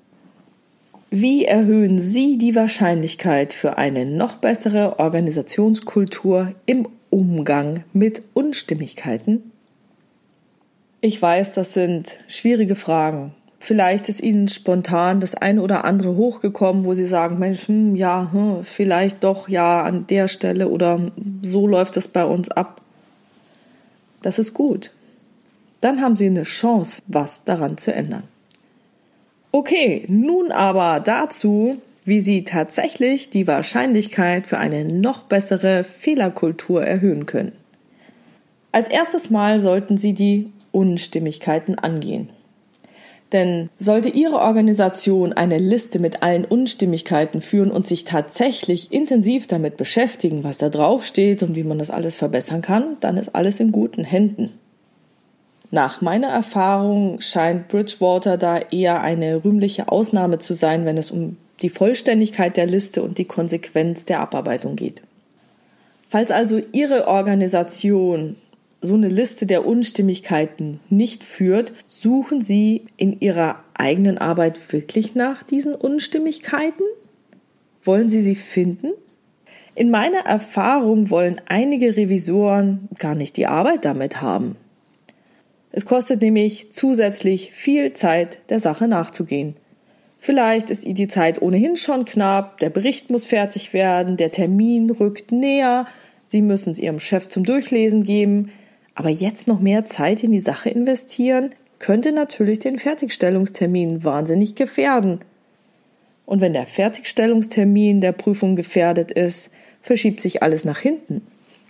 Wie 1.10 1.46
erhöhen 1.46 2.02
Sie 2.02 2.38
die 2.38 2.56
Wahrscheinlichkeit 2.56 3.54
für 3.54 3.78
eine 3.78 4.06
noch 4.06 4.36
bessere 4.36 5.00
Organisationskultur 5.00 6.54
im 6.66 6.88
Umgang 7.10 7.86
mit 7.94 8.24
Unstimmigkeiten? 8.34 9.52
Ich 11.00 11.22
weiß, 11.22 11.54
das 11.54 11.74
sind 11.74 12.18
schwierige 12.28 12.76
Fragen. 12.76 13.34
Vielleicht 13.60 14.10
ist 14.10 14.22
Ihnen 14.22 14.48
spontan 14.50 15.20
das 15.20 15.34
eine 15.36 15.62
oder 15.62 15.86
andere 15.86 16.16
hochgekommen, 16.16 16.86
wo 16.86 16.94
Sie 16.94 17.06
sagen, 17.06 17.40
Mensch, 17.40 17.68
hm, 17.68 17.96
ja, 17.96 18.30
hm, 18.32 18.64
vielleicht 18.64 19.24
doch 19.24 19.48
ja 19.48 19.84
an 19.84 20.08
der 20.08 20.28
Stelle 20.28 20.68
oder 20.68 21.12
so 21.42 21.68
läuft 21.68 21.98
es 21.98 22.08
bei 22.08 22.26
uns 22.26 22.50
ab. 22.50 22.82
Das 24.22 24.40
ist 24.40 24.54
gut. 24.54 24.92
Dann 25.82 26.02
haben 26.02 26.16
Sie 26.16 26.26
eine 26.26 26.44
Chance, 26.44 27.02
was 27.08 27.44
daran 27.44 27.78
zu 27.78 27.94
ändern. 27.94 28.24
Okay, 29.52 30.06
nun 30.08 30.52
aber 30.52 31.00
dazu, 31.00 31.78
wie 32.04 32.20
Sie 32.20 32.44
tatsächlich 32.44 33.30
die 33.30 33.48
Wahrscheinlichkeit 33.48 34.48
für 34.48 34.58
eine 34.58 34.86
noch 34.86 35.24
bessere 35.24 35.84
Fehlerkultur 35.84 36.84
erhöhen 36.84 37.26
können. 37.26 37.54
Als 38.72 38.90
erstes 38.90 39.30
Mal 39.30 39.60
sollten 39.60 39.98
Sie 39.98 40.14
die 40.14 40.52
Unstimmigkeiten 40.72 41.80
angehen. 41.80 42.30
Denn 43.34 43.70
sollte 43.78 44.10
Ihre 44.10 44.40
Organisation 44.40 45.34
eine 45.34 45.58
Liste 45.58 46.00
mit 46.00 46.24
allen 46.24 46.46
Unstimmigkeiten 46.46 47.42
führen 47.42 47.72
und 47.72 47.86
sich 47.86 48.06
tatsächlich 48.06 48.94
intensiv 48.94 49.48
damit 49.48 49.76
beschäftigen, 49.76 50.46
was 50.46 50.58
da 50.58 50.70
drauf 50.70 51.04
steht 51.06 51.44
und 51.44 51.56
wie 51.56 51.64
man 51.64 51.78
das 51.78 51.92
alles 51.92 52.16
verbessern 52.16 52.62
kann, 52.62 52.98
dann 53.02 53.18
ist 53.18 53.36
alles 53.36 53.60
in 53.60 53.74
guten 53.74 54.06
Händen. 54.06 54.54
Nach 55.72 56.00
meiner 56.00 56.30
Erfahrung 56.30 57.20
scheint 57.20 57.68
Bridgewater 57.68 58.38
da 58.38 58.60
eher 58.72 59.02
eine 59.02 59.44
rühmliche 59.44 59.90
Ausnahme 59.92 60.40
zu 60.40 60.54
sein, 60.54 60.86
wenn 60.86 60.98
es 60.98 61.12
um 61.12 61.36
die 61.62 61.70
Vollständigkeit 61.70 62.56
der 62.56 62.68
Liste 62.68 63.04
und 63.04 63.18
die 63.18 63.26
Konsequenz 63.26 64.06
der 64.06 64.22
Abarbeitung 64.22 64.78
geht. 64.78 65.02
Falls 66.08 66.32
also 66.32 66.62
Ihre 66.72 67.08
Organisation 67.08 68.38
so 68.82 68.94
eine 68.94 69.10
Liste 69.10 69.46
der 69.46 69.66
Unstimmigkeiten 69.66 70.80
nicht 70.90 71.24
führt, 71.24 71.74
suchen 71.88 72.42
Sie 72.42 72.86
in 72.96 73.20
Ihrer 73.20 73.64
eigenen 73.74 74.18
Arbeit 74.18 74.72
wirklich 74.72 75.16
nach 75.16 75.44
diesen 75.44 75.74
Unstimmigkeiten? 75.74 76.84
Wollen 77.84 78.10
Sie 78.10 78.22
sie 78.22 78.36
finden? 78.36 78.92
In 79.74 79.90
meiner 79.90 80.26
Erfahrung 80.26 81.10
wollen 81.10 81.42
einige 81.46 81.96
Revisoren 81.96 82.88
gar 82.98 83.16
nicht 83.16 83.38
die 83.38 83.48
Arbeit 83.48 83.86
damit 83.86 84.22
haben. 84.22 84.56
Es 85.72 85.86
kostet 85.86 86.22
nämlich 86.22 86.70
zusätzlich 86.72 87.52
viel 87.54 87.94
Zeit, 87.94 88.40
der 88.50 88.60
Sache 88.60 88.88
nachzugehen. 88.88 89.56
Vielleicht 90.18 90.72
ist 90.72 90.84
ihr 90.84 90.96
die 90.96 91.08
Zeit 91.08 91.42
ohnehin 91.42 91.76
schon 91.76 92.06
knapp, 92.06 92.58
der 92.58 92.72
Bericht 92.72 93.12
muss 93.12 93.28
fertig 93.28 93.74
werden, 93.74 94.18
der 94.18 94.32
Termin 94.32 94.90
rückt 94.90 95.32
näher, 95.32 95.86
Sie 96.26 96.42
müssen 96.42 96.72
es 96.72 96.80
Ihrem 96.80 97.00
Chef 97.00 97.30
zum 97.30 97.44
Durchlesen 97.46 98.04
geben, 98.04 98.52
aber 98.98 99.10
jetzt 99.10 99.48
noch 99.48 99.60
mehr 99.60 99.86
Zeit 99.86 100.24
in 100.24 100.32
die 100.32 100.40
Sache 100.40 100.72
investieren, 100.72 101.52
könnte 101.78 102.12
natürlich 102.12 102.58
den 102.58 102.80
Fertigstellungstermin 102.80 104.04
wahnsinnig 104.04 104.56
gefährden. 104.56 105.20
Und 106.26 106.42
wenn 106.42 106.54
der 106.54 106.66
Fertigstellungstermin 106.66 108.02
der 108.02 108.12
Prüfung 108.12 108.56
gefährdet 108.56 109.12
ist, 109.12 109.52
verschiebt 109.84 110.20
sich 110.20 110.42
alles 110.42 110.66
nach 110.66 110.80
hinten. 110.80 111.22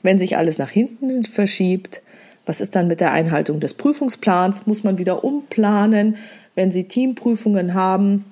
Wenn 0.04 0.18
sich 0.18 0.38
alles 0.38 0.58
nach 0.58 0.70
hinten 0.70 1.26
verschiebt, 1.26 2.02
was 2.46 2.62
ist 2.62 2.78
dann 2.78 2.88
mit 2.88 3.02
der 3.02 3.12
Einhaltung 3.12 3.60
des 3.60 3.74
Prüfungsplans? 3.74 4.66
Muss 4.66 4.86
man 4.86 4.98
wieder 4.98 5.26
umplanen, 5.26 6.16
wenn 6.56 6.72
Sie 6.72 6.86
Teamprüfungen 6.86 7.74
haben? 7.74 8.24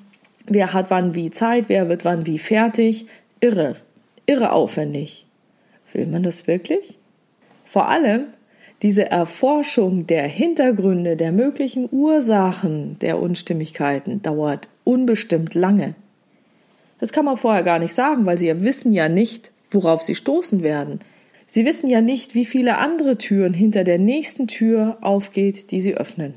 Wer 0.45 0.71
hat 0.71 0.89
wann 0.89 1.15
wie 1.15 1.31
Zeit? 1.31 1.65
Wer 1.67 1.89
wird 1.89 2.05
wann 2.05 2.25
wie 2.25 2.39
fertig? 2.39 3.07
Irre, 3.41 3.75
irre 4.25 4.53
aufwendig. 4.53 5.25
Will 5.91 6.05
man 6.05 6.23
das 6.23 6.47
wirklich? 6.47 6.97
Vor 7.65 7.89
allem, 7.89 8.27
diese 8.81 9.09
Erforschung 9.09 10.05
der 10.05 10.27
Hintergründe, 10.27 11.15
der 11.15 11.31
möglichen 11.31 11.87
Ursachen 11.91 12.99
der 12.99 13.19
Unstimmigkeiten 13.19 14.21
dauert 14.21 14.67
unbestimmt 14.83 15.53
lange. 15.53 15.95
Das 16.99 17.11
kann 17.11 17.25
man 17.25 17.37
vorher 17.37 17.63
gar 17.63 17.79
nicht 17.79 17.93
sagen, 17.93 18.25
weil 18.25 18.37
Sie 18.37 18.47
ja 18.47 18.61
wissen 18.61 18.93
ja 18.93 19.09
nicht, 19.09 19.51
worauf 19.71 20.01
Sie 20.01 20.15
stoßen 20.15 20.63
werden. 20.63 20.99
Sie 21.47 21.65
wissen 21.65 21.89
ja 21.89 22.01
nicht, 22.01 22.35
wie 22.35 22.45
viele 22.45 22.77
andere 22.77 23.17
Türen 23.17 23.53
hinter 23.53 23.83
der 23.83 23.99
nächsten 23.99 24.47
Tür 24.47 24.97
aufgeht, 25.01 25.71
die 25.71 25.81
Sie 25.81 25.95
öffnen. 25.95 26.33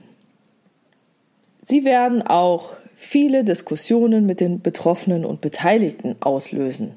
Sie 1.62 1.84
werden 1.84 2.22
auch 2.22 2.74
viele 2.96 3.44
Diskussionen 3.44 4.26
mit 4.26 4.40
den 4.40 4.60
Betroffenen 4.60 5.24
und 5.24 5.40
Beteiligten 5.40 6.16
auslösen. 6.20 6.92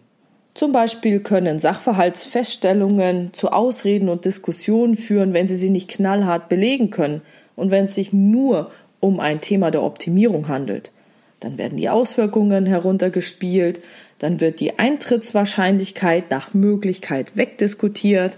Zum 0.54 0.72
Beispiel 0.72 1.22
können 1.22 1.60
Sachverhaltsfeststellungen 1.60 3.34
zu 3.34 3.52
Ausreden 3.52 4.10
und 4.10 4.26
Diskussionen 4.26 4.96
führen, 4.96 5.34
wenn 5.34 5.48
sie 5.48 5.58
sie 5.58 5.70
nicht 5.70 5.90
knallhart 5.90 6.50
belegen 6.50 6.90
können 6.90 7.22
und 7.56 7.72
wenn 7.72 7.86
es 7.86 7.96
sich 7.96 8.12
nur 8.12 8.72
um 9.00 9.20
ein 9.20 9.42
Thema 9.42 9.72
der 9.72 9.84
Optimierung 9.84 10.48
handelt. 10.48 10.92
Dann 11.40 11.58
werden 11.58 11.78
die 11.78 11.90
Auswirkungen 11.90 12.66
heruntergespielt, 12.66 13.82
dann 14.20 14.40
wird 14.40 14.60
die 14.60 14.78
Eintrittswahrscheinlichkeit 14.78 16.30
nach 16.30 16.54
Möglichkeit 16.54 17.36
wegdiskutiert 17.36 18.38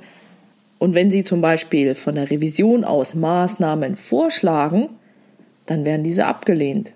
und 0.84 0.96
wenn 0.96 1.10
Sie 1.10 1.24
zum 1.24 1.40
Beispiel 1.40 1.96
von 1.96 2.16
der 2.16 2.30
Revision 2.30 2.84
aus 2.84 3.16
Maßnahmen 3.16 3.96
vorschlagen, 3.96 4.90
dann 5.66 5.86
werden 5.86 6.04
diese 6.04 6.26
abgelehnt. 6.26 6.92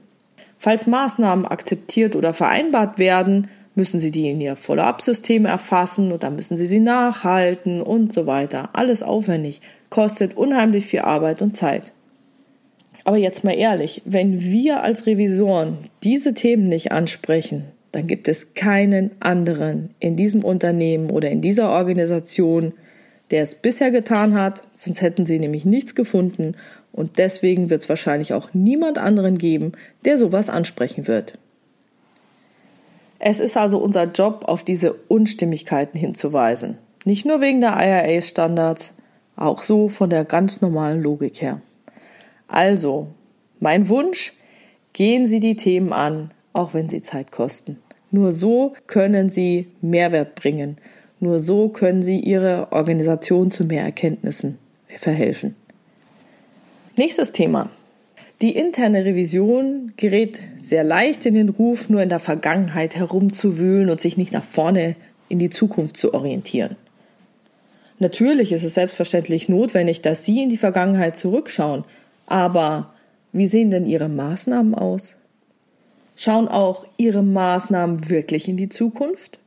Falls 0.60 0.88
Maßnahmen 0.88 1.46
akzeptiert 1.46 2.18
oder 2.18 2.34
vereinbart 2.34 3.00
werden, 3.00 3.48
müssen 3.78 4.00
Sie 4.00 4.12
die 4.12 4.30
in 4.30 4.42
Ihr 4.42 4.56
Follow-up-System 4.56 5.46
erfassen 5.46 6.12
und 6.12 6.24
dann 6.24 6.36
müssen 6.36 6.58
Sie 6.58 6.68
sie 6.68 6.80
nachhalten 6.80 7.82
und 7.82 8.12
so 8.12 8.26
weiter. 8.26 8.70
Alles 8.74 9.04
aufwendig, 9.04 9.62
kostet 9.90 10.36
unheimlich 10.36 10.86
viel 10.86 11.02
Arbeit 11.02 11.42
und 11.42 11.56
Zeit. 11.56 11.94
Aber 13.06 13.18
jetzt 13.18 13.46
mal 13.46 13.56
ehrlich, 13.56 14.02
wenn 14.04 14.42
wir 14.42 14.84
als 14.84 15.06
Revisoren 15.06 15.78
diese 16.04 16.34
Themen 16.34 16.68
nicht 16.68 16.92
ansprechen, 16.92 17.64
dann 17.94 18.06
gibt 18.06 18.28
es 18.28 18.54
keinen 18.54 19.12
anderen 19.22 19.92
in 20.00 20.18
diesem 20.18 20.44
Unternehmen 20.44 21.10
oder 21.10 21.30
in 21.30 21.42
dieser 21.42 21.70
Organisation, 21.70 22.74
der 23.32 23.44
es 23.44 23.56
bisher 23.56 23.92
getan 23.92 24.34
hat, 24.34 24.62
sonst 24.74 25.02
hätten 25.02 25.26
sie 25.26 25.40
nämlich 25.40 25.64
nichts 25.64 25.96
gefunden 25.96 26.56
und 26.92 27.18
deswegen 27.18 27.70
wird 27.70 27.84
es 27.84 27.90
wahrscheinlich 27.90 28.34
auch 28.34 28.54
niemand 28.54 28.98
anderen 28.98 29.38
geben, 29.38 29.72
der 30.04 30.18
sowas 30.18 30.50
ansprechen 30.50 31.08
wird. 31.08 31.34
Es 33.20 33.40
ist 33.40 33.58
also 33.58 33.80
unser 33.80 34.06
Job, 34.06 34.46
auf 34.48 34.64
diese 34.64 34.94
Unstimmigkeiten 34.94 35.98
hinzuweisen. 35.98 36.78
Nicht 37.06 37.26
nur 37.26 37.42
wegen 37.42 37.62
der 37.62 37.76
IRA-Standards, 37.78 38.94
auch 39.36 39.64
so 39.64 39.90
von 39.90 40.10
der 40.10 40.26
ganz 40.26 40.62
normalen 40.62 41.02
Logik 41.02 41.42
her. 41.42 41.62
Also, 42.48 43.08
mein 43.60 43.90
Wunsch, 43.90 44.34
gehen 44.94 45.28
Sie 45.28 45.40
die 45.40 45.56
Themen 45.56 45.94
an, 45.94 46.32
auch 46.54 46.74
wenn 46.74 46.90
sie 46.90 47.02
Zeit 47.02 47.32
kosten. 47.32 47.78
Nur 48.12 48.32
so 48.32 48.74
können 48.88 49.30
Sie 49.30 49.68
Mehrwert 49.82 50.36
bringen. 50.36 50.78
Nur 51.20 51.40
so 51.40 51.70
können 51.70 52.04
Sie 52.04 52.20
Ihre 52.20 52.72
Organisation 52.72 53.52
zu 53.52 53.64
mehr 53.66 53.84
Erkenntnissen 53.84 54.58
verhelfen. 55.00 55.56
Nächstes 56.96 57.32
Thema. 57.32 57.70
Die 58.42 58.56
interne 58.56 59.04
Revision 59.04 59.94
gerät 59.98 60.40
sehr 60.62 60.84
leicht 60.84 61.26
in 61.26 61.34
den 61.34 61.50
Ruf, 61.50 61.90
nur 61.90 62.04
in 62.04 62.10
der 62.10 62.20
Vergangenheit 62.20 62.96
herumzuwühlen 62.96 63.90
und 63.90 64.00
sich 64.00 64.16
nicht 64.16 64.32
nach 64.32 64.44
vorne 64.44 64.96
in 65.28 65.40
die 65.40 65.50
Zukunft 65.50 65.98
zu 65.98 66.14
orientieren. 66.14 66.76
Natürlich 67.98 68.52
ist 68.52 68.64
es 68.64 68.76
selbstverständlich 68.76 69.50
notwendig, 69.50 70.02
dass 70.02 70.24
Sie 70.24 70.44
in 70.44 70.50
die 70.50 70.58
Vergangenheit 70.58 71.18
zurückschauen, 71.18 71.84
aber 72.28 72.94
wie 73.32 73.48
sehen 73.48 73.72
denn 73.72 73.88
Ihre 73.88 74.08
Maßnahmen 74.08 74.76
aus? 74.76 75.16
Schauen 76.16 76.48
auch 76.48 76.86
Ihre 76.98 77.24
Maßnahmen 77.24 78.08
wirklich 78.08 78.48
in 78.48 78.58
die 78.58 78.70
Zukunft? 78.70 79.40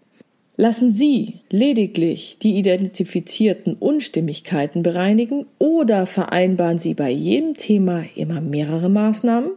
Lassen 0.60 0.92
Sie 0.92 1.40
lediglich 1.48 2.36
die 2.38 2.58
identifizierten 2.58 3.76
Unstimmigkeiten 3.76 4.82
bereinigen 4.82 5.46
oder 5.58 6.04
vereinbaren 6.04 6.76
Sie 6.76 6.92
bei 6.92 7.08
jedem 7.08 7.56
Thema 7.56 8.04
immer 8.14 8.42
mehrere 8.42 8.90
Maßnahmen? 8.90 9.52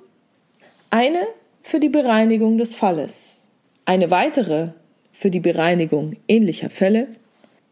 Eine 0.92 1.20
für 1.62 1.82
die 1.82 1.90
Bereinigung 1.90 2.58
des 2.58 2.76
Falles, 2.76 3.44
eine 3.84 4.12
weitere 4.12 4.70
für 5.12 5.30
die 5.30 5.42
Bereinigung 5.42 6.16
ähnlicher 6.30 6.70
Fälle 6.70 7.08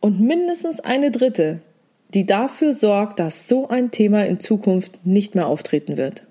und 0.01 0.19
mindestens 0.19 0.81
eine 0.81 1.09
dritte, 1.09 1.61
die 2.13 2.25
dafür 2.25 2.73
sorgt, 2.73 3.21
dass 3.21 3.47
so 3.47 3.69
ein 3.69 3.91
Thema 3.91 4.25
in 4.25 4.41
Zukunft 4.41 5.05
nicht 5.05 5.35
mehr 5.35 5.47
auftreten 5.47 5.95
wird. 5.95 6.23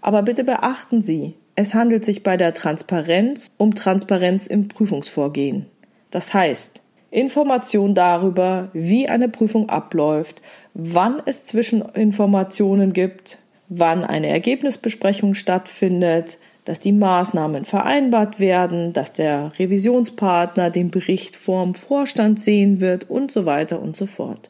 Aber 0.03 0.21
bitte 0.21 0.43
beachten 0.43 1.01
Sie, 1.01 1.35
es 1.55 1.73
handelt 1.73 2.03
sich 2.03 2.23
bei 2.23 2.35
der 2.35 2.53
Transparenz 2.53 3.47
um 3.57 3.73
Transparenz 3.73 4.47
im 4.47 4.67
Prüfungsvorgehen. 4.67 5.67
Das 6.11 6.33
heißt, 6.33 6.81
Information 7.09 7.95
darüber, 7.95 8.67
wie 8.73 9.07
eine 9.07 9.29
Prüfung 9.29 9.69
abläuft, 9.69 10.41
wann 10.73 11.21
es 11.25 11.45
Zwischeninformationen 11.45 12.91
gibt, 12.91 13.37
wann 13.69 14.03
eine 14.03 14.27
Ergebnisbesprechung 14.27 15.35
stattfindet, 15.35 16.37
dass 16.65 16.81
die 16.81 16.91
Maßnahmen 16.91 17.63
vereinbart 17.63 18.41
werden, 18.41 18.91
dass 18.91 19.13
der 19.13 19.53
Revisionspartner 19.57 20.69
den 20.69 20.91
Bericht 20.91 21.37
vorm 21.37 21.75
Vorstand 21.75 22.41
sehen 22.41 22.81
wird 22.81 23.09
und 23.09 23.31
so 23.31 23.45
weiter 23.45 23.81
und 23.81 23.95
so 23.95 24.05
fort. 24.05 24.49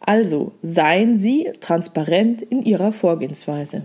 Also 0.00 0.52
seien 0.62 1.18
Sie 1.18 1.50
transparent 1.60 2.42
in 2.42 2.62
Ihrer 2.62 2.92
Vorgehensweise. 2.92 3.82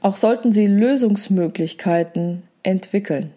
Auch 0.00 0.16
sollten 0.16 0.52
Sie 0.52 0.66
Lösungsmöglichkeiten 0.66 2.42
entwickeln. 2.62 3.32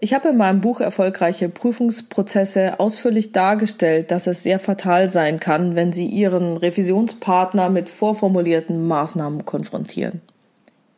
Ich 0.00 0.12
habe 0.12 0.28
in 0.28 0.36
meinem 0.36 0.60
Buch 0.60 0.80
Erfolgreiche 0.80 1.48
Prüfungsprozesse 1.48 2.78
ausführlich 2.78 3.32
dargestellt, 3.32 4.10
dass 4.10 4.26
es 4.26 4.42
sehr 4.42 4.58
fatal 4.58 5.10
sein 5.10 5.40
kann, 5.40 5.76
wenn 5.76 5.92
Sie 5.92 6.06
Ihren 6.06 6.58
Revisionspartner 6.58 7.70
mit 7.70 7.88
vorformulierten 7.88 8.86
Maßnahmen 8.86 9.46
konfrontieren. 9.46 10.20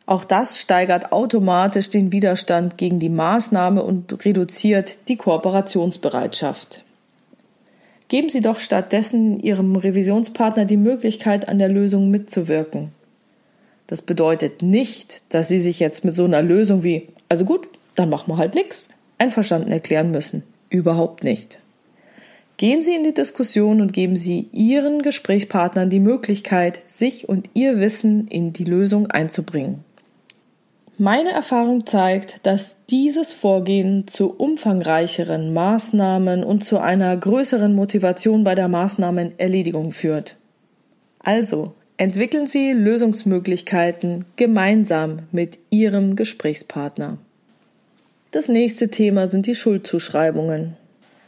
Auch 0.05 0.25
das 0.25 0.59
steigert 0.59 1.11
automatisch 1.11 1.89
den 1.89 2.11
Widerstand 2.11 2.77
gegen 2.77 2.99
die 2.99 3.09
Maßnahme 3.09 3.83
und 3.83 4.25
reduziert 4.25 4.97
die 5.07 5.15
Kooperationsbereitschaft. 5.15 6.83
Geben 8.09 8.29
Sie 8.29 8.41
doch 8.41 8.59
stattdessen 8.59 9.39
Ihrem 9.39 9.75
Revisionspartner 9.75 10.65
die 10.65 10.77
Möglichkeit, 10.77 11.47
an 11.47 11.59
der 11.59 11.69
Lösung 11.69 12.09
mitzuwirken. 12.09 12.91
Das 13.87 14.01
bedeutet 14.01 14.61
nicht, 14.61 15.23
dass 15.29 15.47
Sie 15.47 15.59
sich 15.59 15.79
jetzt 15.79 16.03
mit 16.03 16.13
so 16.13 16.25
einer 16.25 16.41
Lösung 16.41 16.83
wie, 16.83 17.07
also 17.29 17.45
gut, 17.45 17.67
dann 17.95 18.09
machen 18.09 18.31
wir 18.31 18.37
halt 18.37 18.53
nichts, 18.53 18.89
einverstanden 19.17 19.71
erklären 19.71 20.11
müssen. 20.11 20.43
Überhaupt 20.69 21.23
nicht. 21.23 21.59
Gehen 22.57 22.81
Sie 22.81 22.95
in 22.95 23.03
die 23.03 23.13
Diskussion 23.13 23.81
und 23.81 23.93
geben 23.93 24.15
Sie 24.15 24.49
Ihren 24.51 25.01
Gesprächspartnern 25.01 25.89
die 25.89 25.99
Möglichkeit, 25.99 26.79
sich 26.87 27.29
und 27.29 27.49
Ihr 27.53 27.79
Wissen 27.79 28.27
in 28.27 28.51
die 28.51 28.63
Lösung 28.63 29.07
einzubringen. 29.07 29.85
Meine 30.97 31.29
Erfahrung 31.29 31.85
zeigt, 31.85 32.45
dass 32.47 32.77
dieses 32.89 33.31
Vorgehen 33.31 34.07
zu 34.07 34.33
umfangreicheren 34.35 35.53
Maßnahmen 35.53 36.43
und 36.43 36.63
zu 36.63 36.79
einer 36.79 37.15
größeren 37.15 37.75
Motivation 37.75 38.43
bei 38.43 38.55
der 38.55 38.67
Maßnahmenerledigung 38.67 39.91
führt. 39.91 40.35
Also 41.19 41.75
entwickeln 41.97 42.47
Sie 42.47 42.71
Lösungsmöglichkeiten 42.71 44.25
gemeinsam 44.35 45.19
mit 45.31 45.57
Ihrem 45.69 46.15
Gesprächspartner. 46.15 47.17
Das 48.31 48.47
nächste 48.47 48.89
Thema 48.89 49.27
sind 49.27 49.47
die 49.47 49.55
Schuldzuschreibungen. 49.55 50.75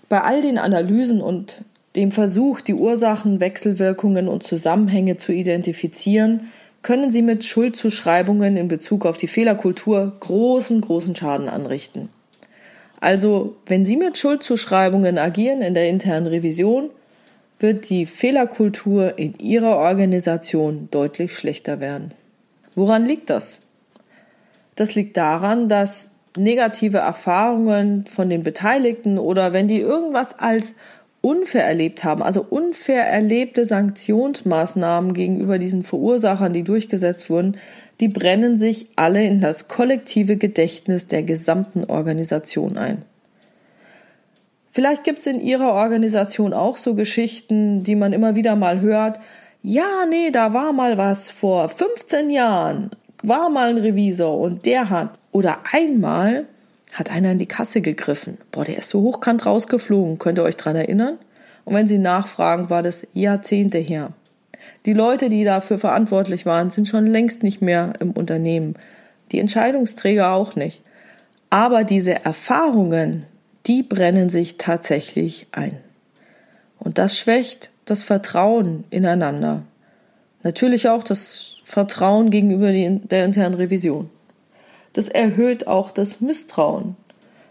Bei 0.10 0.22
all 0.22 0.42
den 0.42 0.58
Analysen 0.58 1.22
und 1.22 1.64
dem 1.96 2.12
Versuch, 2.12 2.62
die 2.62 2.74
Ursachen, 2.74 3.40
Wechselwirkungen 3.40 4.28
und 4.28 4.44
Zusammenhänge 4.44 5.18
zu 5.18 5.32
identifizieren, 5.32 6.52
können 6.82 7.12
sie 7.12 7.22
mit 7.22 7.44
Schuldzuschreibungen 7.44 8.56
in 8.56 8.68
Bezug 8.68 9.06
auf 9.06 9.18
die 9.18 9.28
Fehlerkultur 9.28 10.14
großen, 10.20 10.82
großen 10.82 11.16
Schaden 11.16 11.50
anrichten. 11.50 12.10
Also, 13.02 13.56
wenn 13.66 13.86
Sie 13.86 13.96
mit 13.96 14.18
Schuldzuschreibungen 14.18 15.18
agieren 15.18 15.62
in 15.62 15.74
der 15.74 15.90
internen 15.90 16.28
Revision, 16.28 16.90
wird 17.60 17.90
die 17.90 18.06
Fehlerkultur 18.06 19.18
in 19.18 19.38
Ihrer 19.38 19.78
Organisation 19.78 20.88
deutlich 20.92 21.36
schlechter 21.36 21.80
werden. 21.80 22.14
Woran 22.76 23.06
liegt 23.06 23.30
das? 23.30 23.60
Das 24.76 24.96
liegt 24.96 25.18
daran, 25.18 25.68
dass 25.68 26.12
negative 26.38 27.00
Erfahrungen 27.00 28.06
von 28.06 28.30
den 28.30 28.44
Beteiligten 28.44 29.18
oder 29.18 29.52
wenn 29.52 29.68
die 29.68 29.80
irgendwas 29.80 30.40
als 30.40 30.74
unfair 31.22 31.66
erlebt 31.66 32.04
haben, 32.04 32.24
also 32.24 32.46
unfair 32.50 33.06
erlebte 33.06 33.66
Sanktionsmaßnahmen 33.66 35.14
gegenüber 35.14 35.60
diesen 35.60 35.84
Verursachern, 35.84 36.54
die 36.54 36.64
durchgesetzt 36.64 37.30
wurden, 37.30 37.58
die 38.00 38.08
brennen 38.08 38.58
sich 38.58 38.88
alle 38.96 39.26
in 39.26 39.42
das 39.42 39.68
kollektive 39.68 40.38
Gedächtnis 40.38 41.08
der 41.08 41.24
gesamten 41.24 41.84
Organisation 41.84 42.78
ein. 42.78 43.04
Vielleicht 44.80 45.04
gibt 45.04 45.20
es 45.20 45.28
in 45.28 45.42
Ihrer 45.42 45.74
Organisation 45.74 46.54
auch 46.54 46.78
so 46.78 46.96
Geschichten, 46.96 47.84
die 47.84 47.98
man 47.98 48.14
immer 48.14 48.36
wieder 48.36 48.56
mal 48.56 48.80
hört. 48.80 49.20
Ja, 49.62 50.06
nee, 50.10 50.32
da 50.32 50.54
war 50.54 50.72
mal 50.72 50.98
was 50.98 51.30
vor 51.30 51.68
15 51.68 52.30
Jahren, 52.30 52.90
war 53.22 53.50
mal 53.50 53.72
ein 53.72 53.78
Revisor 53.78 54.40
und 54.40 54.66
der 54.66 54.90
hat. 54.90 55.20
Oder 55.34 55.58
einmal 55.70 56.46
hat 56.94 57.12
einer 57.12 57.34
in 57.34 57.40
die 57.40 57.46
Kasse 57.46 57.82
gegriffen. 57.82 58.38
Boah, 58.54 58.64
der 58.64 58.78
ist 58.78 58.88
so 58.88 59.02
hochkant 59.02 59.46
rausgeflogen. 59.46 60.18
Könnt 60.18 60.40
ihr 60.40 60.44
euch 60.44 60.56
dran 60.56 60.78
erinnern? 60.78 61.18
Und 61.66 61.76
wenn 61.76 61.90
Sie 61.90 61.98
nachfragen, 61.98 62.70
war 62.70 62.82
das 62.82 63.06
Jahrzehnte 63.12 63.80
her. 63.80 64.14
Die 64.86 64.94
Leute, 64.94 65.28
die 65.28 65.44
dafür 65.44 65.78
verantwortlich 65.78 66.46
waren, 66.46 66.70
sind 66.70 66.88
schon 66.88 67.06
längst 67.06 67.44
nicht 67.44 67.62
mehr 67.62 67.96
im 68.00 68.12
Unternehmen. 68.12 68.76
Die 69.34 69.42
Entscheidungsträger 69.42 70.32
auch 70.32 70.56
nicht. 70.56 70.82
Aber 71.50 71.84
diese 71.84 72.24
Erfahrungen, 72.24 73.26
die 73.68 73.84
brennen 73.84 74.30
sich 74.30 74.58
tatsächlich 74.58 75.48
ein. 75.52 75.78
Und 76.80 76.98
das 76.98 77.18
schwächt 77.18 77.70
das 77.86 78.04
Vertrauen 78.04 78.86
ineinander. 78.90 79.64
Natürlich 80.44 80.88
auch 80.90 81.04
das 81.04 81.56
Vertrauen 81.64 82.30
gegenüber 82.30 82.72
der 82.72 83.26
internen 83.26 83.56
Revision. 83.56 84.10
Das 84.94 85.10
erhöht 85.10 85.68
auch 85.68 85.92
das 85.92 86.22
Misstrauen 86.22 86.96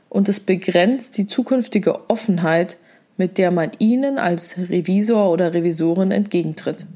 und 0.08 0.28
es 0.28 0.40
begrenzt 0.40 1.16
die 1.18 1.26
zukünftige 1.26 2.10
Offenheit, 2.10 2.78
mit 3.16 3.38
der 3.38 3.50
man 3.50 3.72
ihnen 3.78 4.18
als 4.18 4.56
Revisor 4.56 5.30
oder 5.30 5.52
Revisorin 5.54 6.10
entgegentritt. 6.10 6.86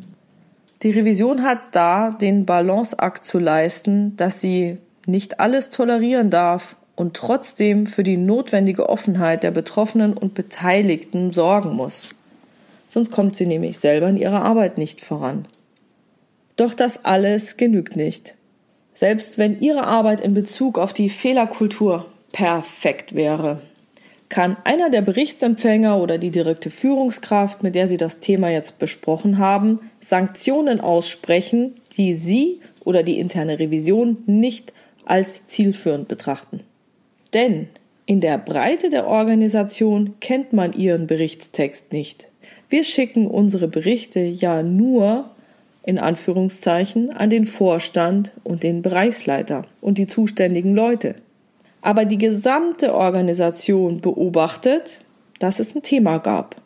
Die 0.82 0.90
Revision 0.90 1.42
hat 1.42 1.58
da 1.72 2.10
den 2.10 2.44
Balanceakt 2.44 3.24
zu 3.24 3.38
leisten, 3.38 4.16
dass 4.16 4.40
sie 4.40 4.78
nicht 5.06 5.40
alles 5.40 5.70
tolerieren 5.70 6.30
darf 6.30 6.76
und 7.02 7.14
trotzdem 7.14 7.86
für 7.86 8.04
die 8.04 8.16
notwendige 8.16 8.88
Offenheit 8.88 9.42
der 9.42 9.50
Betroffenen 9.50 10.14
und 10.14 10.34
Beteiligten 10.34 11.32
sorgen 11.32 11.74
muss. 11.74 12.10
Sonst 12.88 13.10
kommt 13.10 13.34
sie 13.34 13.44
nämlich 13.44 13.80
selber 13.80 14.08
in 14.08 14.16
ihrer 14.16 14.42
Arbeit 14.42 14.78
nicht 14.78 15.00
voran. 15.00 15.46
Doch 16.56 16.74
das 16.74 17.04
alles 17.04 17.56
genügt 17.56 17.96
nicht. 17.96 18.34
Selbst 18.94 19.36
wenn 19.36 19.60
Ihre 19.60 19.86
Arbeit 19.86 20.20
in 20.20 20.32
Bezug 20.34 20.78
auf 20.78 20.92
die 20.92 21.08
Fehlerkultur 21.08 22.06
perfekt 22.30 23.14
wäre, 23.14 23.60
kann 24.28 24.56
einer 24.62 24.88
der 24.88 25.02
Berichtsempfänger 25.02 25.98
oder 25.98 26.18
die 26.18 26.30
direkte 26.30 26.70
Führungskraft, 26.70 27.64
mit 27.64 27.74
der 27.74 27.88
Sie 27.88 27.96
das 27.96 28.20
Thema 28.20 28.50
jetzt 28.50 28.78
besprochen 28.78 29.38
haben, 29.38 29.80
Sanktionen 30.00 30.80
aussprechen, 30.80 31.74
die 31.96 32.14
Sie 32.14 32.60
oder 32.84 33.02
die 33.02 33.18
interne 33.18 33.58
Revision 33.58 34.18
nicht 34.26 34.72
als 35.04 35.46
zielführend 35.48 36.06
betrachten. 36.06 36.60
Denn 37.34 37.68
in 38.06 38.20
der 38.20 38.38
Breite 38.38 38.90
der 38.90 39.06
Organisation 39.06 40.14
kennt 40.20 40.52
man 40.52 40.72
Ihren 40.72 41.06
Berichtstext 41.06 41.92
nicht. 41.92 42.28
Wir 42.68 42.84
schicken 42.84 43.26
unsere 43.26 43.68
Berichte 43.68 44.20
ja 44.20 44.62
nur 44.62 45.30
in 45.84 45.98
Anführungszeichen 45.98 47.10
an 47.10 47.30
den 47.30 47.46
Vorstand 47.46 48.32
und 48.44 48.62
den 48.62 48.82
Bereichsleiter 48.82 49.66
und 49.80 49.98
die 49.98 50.06
zuständigen 50.06 50.74
Leute 50.74 51.16
aber 51.82 52.04
die 52.04 52.18
gesamte 52.18 52.94
Organisation 52.94 54.00
beobachtet, 54.00 55.00
dass 55.40 55.58
es 55.58 55.74
ein 55.74 55.82
Thema 55.82 56.18
gab. 56.18 56.56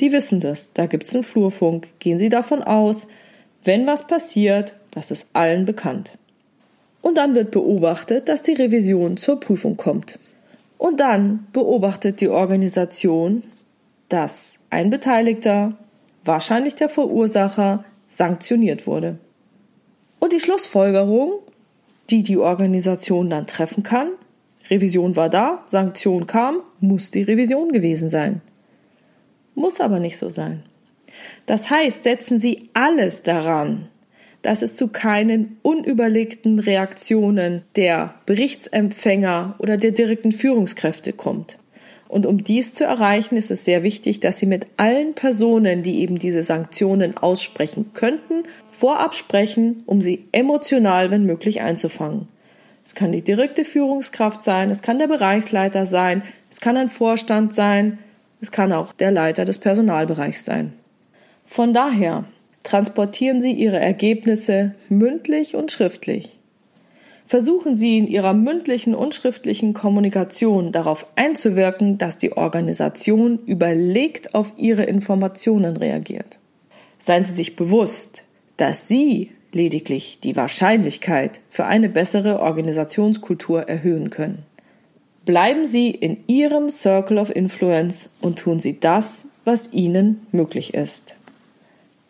Die 0.00 0.10
wissen 0.10 0.40
das, 0.40 0.72
da 0.72 0.86
gibt 0.86 1.06
es 1.06 1.14
einen 1.14 1.22
Flurfunk, 1.22 1.88
gehen 2.00 2.18
Sie 2.18 2.30
davon 2.30 2.62
aus, 2.62 3.06
wenn 3.62 3.86
was 3.86 4.06
passiert, 4.06 4.74
das 4.90 5.12
ist 5.12 5.28
allen 5.34 5.66
bekannt. 5.66 6.18
Und 7.02 7.18
dann 7.18 7.34
wird 7.34 7.50
beobachtet, 7.50 8.28
dass 8.28 8.42
die 8.42 8.54
Revision 8.54 9.16
zur 9.16 9.38
Prüfung 9.38 9.76
kommt. 9.76 10.18
Und 10.78 11.00
dann 11.00 11.46
beobachtet 11.52 12.20
die 12.20 12.28
Organisation, 12.28 13.42
dass 14.08 14.54
ein 14.70 14.90
Beteiligter, 14.90 15.74
wahrscheinlich 16.24 16.76
der 16.76 16.88
Verursacher, 16.88 17.84
sanktioniert 18.08 18.86
wurde. 18.86 19.18
Und 20.20 20.32
die 20.32 20.40
Schlussfolgerung, 20.40 21.32
die 22.10 22.22
die 22.22 22.38
Organisation 22.38 23.28
dann 23.28 23.46
treffen 23.46 23.82
kann, 23.82 24.08
Revision 24.70 25.16
war 25.16 25.28
da, 25.28 25.62
Sanktion 25.66 26.26
kam, 26.26 26.60
muss 26.80 27.10
die 27.10 27.22
Revision 27.22 27.72
gewesen 27.72 28.08
sein. 28.08 28.40
Muss 29.54 29.80
aber 29.80 29.98
nicht 29.98 30.16
so 30.16 30.30
sein. 30.30 30.62
Das 31.46 31.68
heißt, 31.68 32.04
setzen 32.04 32.38
Sie 32.38 32.70
alles 32.72 33.22
daran, 33.22 33.88
dass 34.42 34.62
es 34.62 34.76
zu 34.76 34.88
keinen 34.88 35.58
unüberlegten 35.62 36.58
Reaktionen 36.58 37.62
der 37.76 38.14
Berichtsempfänger 38.26 39.54
oder 39.58 39.76
der 39.76 39.92
direkten 39.92 40.32
Führungskräfte 40.32 41.12
kommt. 41.12 41.58
Und 42.08 42.26
um 42.26 42.44
dies 42.44 42.74
zu 42.74 42.84
erreichen, 42.84 43.36
ist 43.36 43.50
es 43.50 43.64
sehr 43.64 43.82
wichtig, 43.82 44.20
dass 44.20 44.38
Sie 44.38 44.44
mit 44.44 44.66
allen 44.76 45.14
Personen, 45.14 45.82
die 45.82 46.00
eben 46.00 46.18
diese 46.18 46.42
Sanktionen 46.42 47.16
aussprechen 47.16 47.92
könnten, 47.94 48.42
vorab 48.70 49.14
sprechen, 49.14 49.82
um 49.86 50.02
sie 50.02 50.28
emotional, 50.32 51.10
wenn 51.10 51.24
möglich, 51.24 51.62
einzufangen. 51.62 52.28
Es 52.84 52.94
kann 52.94 53.12
die 53.12 53.22
direkte 53.22 53.64
Führungskraft 53.64 54.42
sein, 54.42 54.70
es 54.70 54.82
kann 54.82 54.98
der 54.98 55.06
Bereichsleiter 55.06 55.86
sein, 55.86 56.22
es 56.50 56.60
kann 56.60 56.76
ein 56.76 56.88
Vorstand 56.88 57.54
sein, 57.54 57.98
es 58.42 58.50
kann 58.50 58.72
auch 58.72 58.92
der 58.92 59.12
Leiter 59.12 59.46
des 59.46 59.58
Personalbereichs 59.58 60.44
sein. 60.44 60.74
Von 61.46 61.72
daher 61.72 62.24
transportieren 62.62 63.42
Sie 63.42 63.52
Ihre 63.52 63.78
Ergebnisse 63.78 64.74
mündlich 64.88 65.56
und 65.56 65.72
schriftlich. 65.72 66.38
Versuchen 67.26 67.76
Sie 67.76 67.98
in 67.98 68.08
Ihrer 68.08 68.34
mündlichen 68.34 68.94
und 68.94 69.14
schriftlichen 69.14 69.72
Kommunikation 69.72 70.70
darauf 70.70 71.06
einzuwirken, 71.16 71.96
dass 71.96 72.18
die 72.18 72.36
Organisation 72.36 73.38
überlegt 73.46 74.34
auf 74.34 74.52
Ihre 74.58 74.84
Informationen 74.84 75.76
reagiert. 75.76 76.38
Seien 76.98 77.24
Sie 77.24 77.34
sich 77.34 77.56
bewusst, 77.56 78.22
dass 78.58 78.86
Sie 78.86 79.30
lediglich 79.52 80.18
die 80.22 80.36
Wahrscheinlichkeit 80.36 81.40
für 81.48 81.64
eine 81.64 81.88
bessere 81.88 82.40
Organisationskultur 82.40 83.62
erhöhen 83.62 84.10
können. 84.10 84.44
Bleiben 85.24 85.66
Sie 85.66 85.90
in 85.90 86.24
Ihrem 86.26 86.68
Circle 86.70 87.18
of 87.18 87.34
Influence 87.34 88.10
und 88.20 88.40
tun 88.40 88.58
Sie 88.60 88.78
das, 88.78 89.26
was 89.44 89.72
Ihnen 89.72 90.26
möglich 90.32 90.74
ist. 90.74 91.14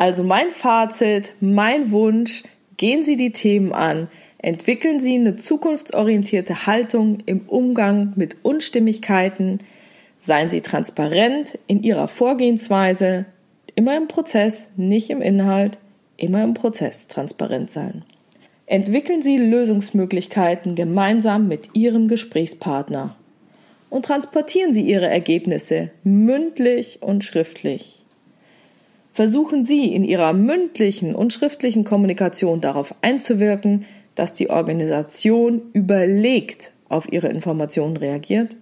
Also 0.03 0.25
mein 0.25 0.51
Fazit, 0.51 1.35
mein 1.39 1.93
Wunsch, 1.93 2.43
gehen 2.77 3.05
Sie 3.05 3.17
die 3.17 3.31
Themen 3.31 3.73
an, 3.73 4.09
entwickeln 4.39 4.99
Sie 4.99 5.15
eine 5.15 5.37
zukunftsorientierte 5.37 6.67
Haltung 6.67 7.19
im 7.25 7.43
Umgang 7.47 8.13
mit 8.17 8.39
Unstimmigkeiten, 8.43 9.61
seien 10.19 10.49
Sie 10.49 10.61
transparent 10.61 11.57
in 11.69 11.85
Ihrer 11.85 12.09
Vorgehensweise, 12.09 13.27
immer 13.77 13.97
im 13.97 14.09
Prozess, 14.09 14.67
nicht 14.77 15.09
im 15.09 15.23
Inhalt, 15.23 15.79
immer 16.17 16.43
im 16.43 16.55
Prozess 16.55 17.07
transparent 17.07 17.71
sein. 17.71 18.05
Entwickeln 18.67 19.23
Sie 19.23 19.37
Lösungsmöglichkeiten 19.37 20.75
gemeinsam 20.75 21.47
mit 21.47 21.77
Ihrem 21.77 22.09
Gesprächspartner. 22.09 23.15
Und 23.89 24.07
transportieren 24.07 24.75
Sie 24.75 24.83
Ihre 24.83 25.07
Ergebnisse 25.07 25.93
mündlich 26.03 26.99
und 27.03 27.23
schriftlich. 27.23 28.02
Versuchen 29.13 29.67
Sie 29.67 29.95
in 29.95 30.05
Ihrer 30.05 30.33
mündlichen 30.33 31.15
und 31.15 31.33
schriftlichen 31.33 31.85
Kommunikation 31.85 32.61
darauf 32.61 32.95
einzuwirken, 33.03 33.85
dass 34.15 34.33
die 34.33 34.51
Organisation 34.51 35.63
überlegt 35.73 36.73
auf 36.89 37.13
Ihre 37.13 37.29
Informationen 37.29 37.97
reagiert. 37.97 38.57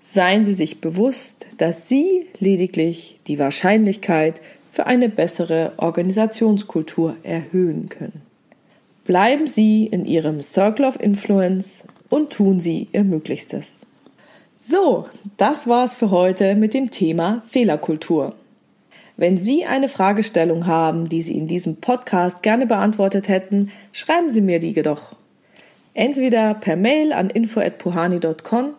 Seien 0.00 0.44
Sie 0.44 0.54
sich 0.54 0.80
bewusst, 0.80 1.46
dass 1.58 1.88
Sie 1.88 2.26
lediglich 2.38 3.20
die 3.26 3.38
Wahrscheinlichkeit 3.38 4.40
für 4.72 4.86
eine 4.86 5.08
bessere 5.08 5.72
Organisationskultur 5.76 7.16
erhöhen 7.22 7.88
können. 7.88 8.22
Bleiben 9.04 9.46
Sie 9.46 9.86
in 9.86 10.04
Ihrem 10.04 10.42
Circle 10.42 10.86
of 10.86 11.00
Influence 11.00 11.84
und 12.08 12.32
tun 12.32 12.60
Sie 12.60 12.88
Ihr 12.92 13.04
Möglichstes. 13.04 13.86
So, 14.60 15.06
das 15.36 15.66
war's 15.66 15.94
für 15.94 16.10
heute 16.10 16.54
mit 16.54 16.74
dem 16.74 16.90
Thema 16.90 17.42
Fehlerkultur. 17.48 18.34
Wenn 19.20 19.36
Sie 19.36 19.66
eine 19.66 19.88
Fragestellung 19.88 20.66
haben, 20.66 21.10
die 21.10 21.20
Sie 21.20 21.36
in 21.36 21.46
diesem 21.46 21.76
Podcast 21.76 22.42
gerne 22.42 22.64
beantwortet 22.64 23.28
hätten, 23.28 23.70
schreiben 23.92 24.30
Sie 24.30 24.40
mir 24.40 24.60
die 24.60 24.72
jedoch. 24.72 25.14
Entweder 25.92 26.54
per 26.54 26.76
Mail 26.76 27.12
an 27.12 27.28
info@puhani.com 27.28 28.70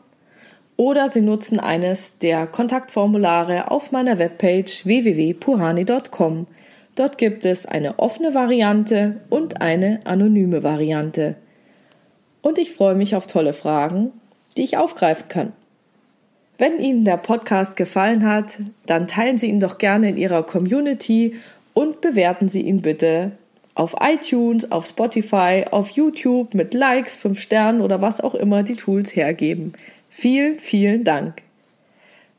oder 0.77 1.09
Sie 1.09 1.21
nutzen 1.21 1.59
eines 1.59 2.17
der 2.17 2.47
Kontaktformulare 2.47 3.69
auf 3.69 3.91
meiner 3.91 4.17
Webpage 4.17 4.83
www.puhani.com. 4.83 6.47
Dort 6.95 7.19
gibt 7.19 7.45
es 7.45 7.67
eine 7.67 7.99
offene 7.99 8.33
Variante 8.33 9.17
und 9.29 9.61
eine 9.61 9.99
anonyme 10.05 10.63
Variante. 10.63 11.35
Und 12.41 12.57
ich 12.57 12.71
freue 12.71 12.95
mich 12.95 13.15
auf 13.15 13.27
tolle 13.27 13.53
Fragen, 13.53 14.11
die 14.57 14.63
ich 14.63 14.75
aufgreifen 14.75 15.27
kann. 15.27 15.53
Wenn 16.61 16.79
Ihnen 16.79 17.05
der 17.05 17.17
Podcast 17.17 17.75
gefallen 17.75 18.23
hat, 18.23 18.59
dann 18.85 19.07
teilen 19.07 19.39
Sie 19.39 19.47
ihn 19.47 19.59
doch 19.59 19.79
gerne 19.79 20.09
in 20.09 20.15
Ihrer 20.15 20.43
Community 20.43 21.37
und 21.73 22.01
bewerten 22.01 22.49
Sie 22.49 22.61
ihn 22.61 22.83
bitte 22.83 23.31
auf 23.73 23.95
iTunes, 23.99 24.71
auf 24.71 24.85
Spotify, 24.85 25.65
auf 25.71 25.89
YouTube 25.89 26.53
mit 26.53 26.75
Likes, 26.75 27.15
5 27.15 27.41
Sternen 27.41 27.81
oder 27.81 28.03
was 28.03 28.21
auch 28.21 28.35
immer 28.35 28.61
die 28.61 28.75
Tools 28.75 29.15
hergeben. 29.15 29.73
Vielen, 30.11 30.59
vielen 30.59 31.03
Dank. 31.03 31.41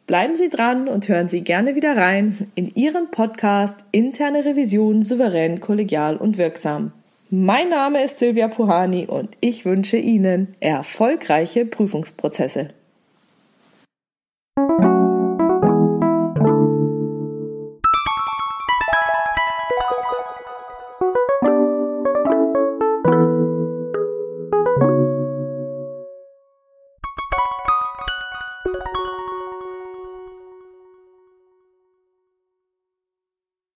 Bleiben 0.06 0.36
Sie 0.36 0.50
dran 0.50 0.86
und 0.86 1.08
hören 1.08 1.28
Sie 1.28 1.40
gerne 1.40 1.74
wieder 1.74 1.96
rein 1.96 2.46
in 2.54 2.72
Ihren 2.76 3.10
Podcast 3.10 3.74
Interne 3.90 4.44
Revision 4.44 5.02
souverän, 5.02 5.58
kollegial 5.58 6.16
und 6.16 6.38
wirksam. 6.38 6.92
Mein 7.28 7.70
Name 7.70 8.04
ist 8.04 8.20
Silvia 8.20 8.46
Puhani 8.46 9.04
und 9.04 9.30
ich 9.40 9.64
wünsche 9.64 9.96
Ihnen 9.96 10.54
erfolgreiche 10.60 11.66
Prüfungsprozesse. 11.66 12.68